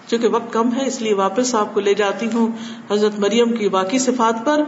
[0.06, 2.48] چونکہ وقت کم ہے، اس لیے واپس آپ کو لے جاتی ہوں
[2.90, 4.60] حضرت مریم کی باقی صفات پر۔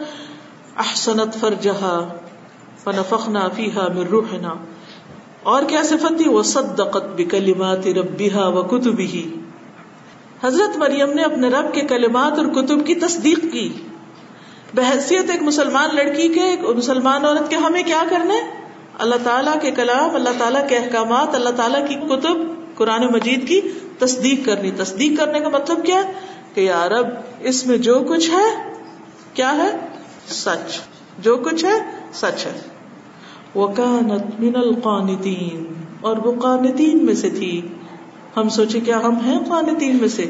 [0.76, 2.16] احسنت فر جہا
[2.84, 4.54] فنفخنا فیحا من روحنا۔
[5.46, 9.30] اور کیا صفت تھی؟ وہ صدقت بکلمات ربها و کتبه
[10.44, 13.72] حضرت مریم نے اپنے رب کے کلمات اور کتب کی تصدیق کی۔
[14.74, 18.50] بحثیت ایک مسلمان لڑکی کے، ایک مسلمان عورت کے، ہمیں کیا کرنا ہے؟
[18.98, 22.36] اللہ تعالیٰ کے کلام، اللہ تعالیٰ کے احکامات، اللہ تعالیٰ کی کتب،
[22.74, 23.60] قرآن مجید کی
[23.98, 26.02] تصدیق کرنی۔ تصدیق کرنے کا مطلب کیا
[26.54, 27.06] کہ یار اب
[27.40, 28.72] اس میں جو کچھ ہے،
[29.34, 29.76] کیا ہے؟
[30.28, 30.80] سچ۔
[31.18, 32.75] جو کچھ ہے، سچ ہے۔
[33.56, 35.64] وکانت من القانتین،
[36.00, 37.54] اور وہ قانتین میں سے تھی۔
[38.36, 40.26] ہم سوچے کیا ہم ہیں قانتین میں سے؟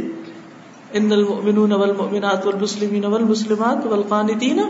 [0.93, 4.61] ان المؤمنون والمؤمنات والمسلمین والمسلمات والقانتین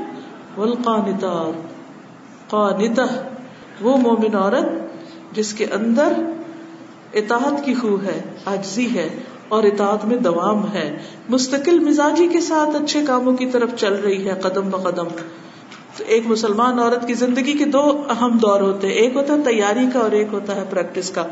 [0.57, 3.07] والقانتات۔ قانتہ،
[3.81, 6.13] وہ مومن عورت جس کے اندر
[7.15, 9.09] اطاعت کی خو ہے آجزی ہے،
[9.49, 10.87] اور اطاعت میں دوام ہے۔
[11.29, 15.09] مستقل مزاجی کے ساتھ اچھے کاموں کی طرف چل رہی ہے قدم بقدم۔
[15.97, 19.39] تو ایک مسلمان عورت کی زندگی کے دو اہم دور ہوتے ہیں۔ ایک ہوتا ہے
[19.43, 21.27] تیاری کا اور ایک ہوتا ہے پریکٹس کا۔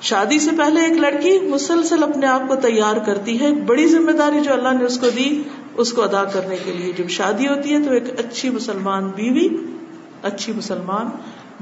[0.00, 4.12] شادی سے پہلے ایک لڑکی مسلسل اپنے آپ کو تیار کرتی ہے۔ ایک بڑی ذمہ
[4.12, 5.42] داری جو اللہ نے اس کو دی،
[5.76, 9.48] اس کو ادا کرنے کے لیے۔ جب شادی ہوتی ہے تو ایک اچھی مسلمان بیوی،
[10.22, 11.08] اچھی مسلمان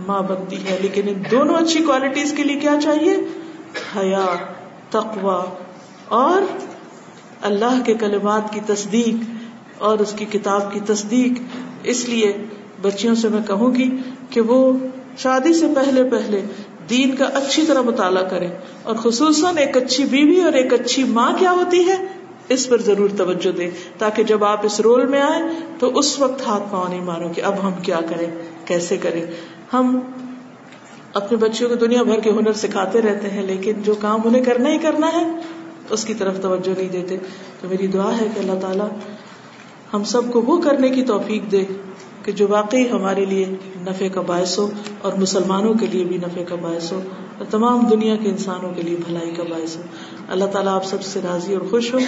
[0.07, 3.17] ماں بنتی ہے۔ لیکن ان دونوں اچھی کوالٹیز کے لیے کیا چاہیے؟
[3.97, 4.27] حیا
[4.91, 5.45] تقوا
[6.09, 6.43] اور
[7.43, 9.40] اللہ کے کلمات کی تصدیق۔
[9.81, 11.43] اور اس کی کتاب کی تصدیق۔
[11.83, 12.33] اس لیے
[12.83, 13.97] بچیوں سے میں کہوں گی
[14.31, 14.73] کہ وہ
[15.19, 16.41] شادی سے پہلے پہلے
[16.91, 18.49] دین کا اچھی طرح مطالعہ کرے
[18.83, 22.07] اور خصوصاً ایک اچھی بیوی اور ایک اچھی ماں کیا ہوتی ہے؟
[22.49, 25.43] اس پر ضرور توجہ دے تاکہ جب آپ اس رول میں آئے
[25.79, 28.27] تو اس وقت ہاتھ پاؤں نہیں مارو کہ اب ہم کیا کریں،
[28.65, 29.27] کیسے کریں۔
[29.73, 29.99] ہم
[31.15, 34.71] اپنے بچوں کو دنیا بھر کے ہنر سکھاتے رہتے ہیں، لیکن جو کام انہیں کرنا
[34.71, 35.27] ہی کرنا ہے،
[35.91, 37.17] اس کی طرف توجہ نہیں دیتے۔
[37.61, 38.89] تو میری دعا ہے کہ اللہ تعالیٰ
[39.93, 41.65] ہم سب کو وہ کرنے کی توفیق دے
[42.25, 43.45] کہ جو واقعی ہمارے لیے
[43.77, 44.71] نفع کا باعث ہو
[45.03, 47.01] اور مسلمانوں کے لیے بھی نفع کا باعث ہو
[47.39, 49.83] اور تمام دنیا کے انسانوں کے لیے بھلائی کا باعث ہو۔
[50.29, 51.99] اللہ تعالیٰ آپ سب سے راضی اور خوش ہو۔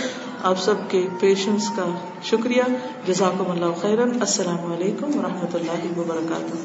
[0.43, 1.91] آپ سب کے پیشنس کا
[2.23, 2.63] شکریہ۔
[3.07, 6.57] جزاکم اللہ خیرن السلام علیکم و رحمۃ اللہ وبرکاتہ۔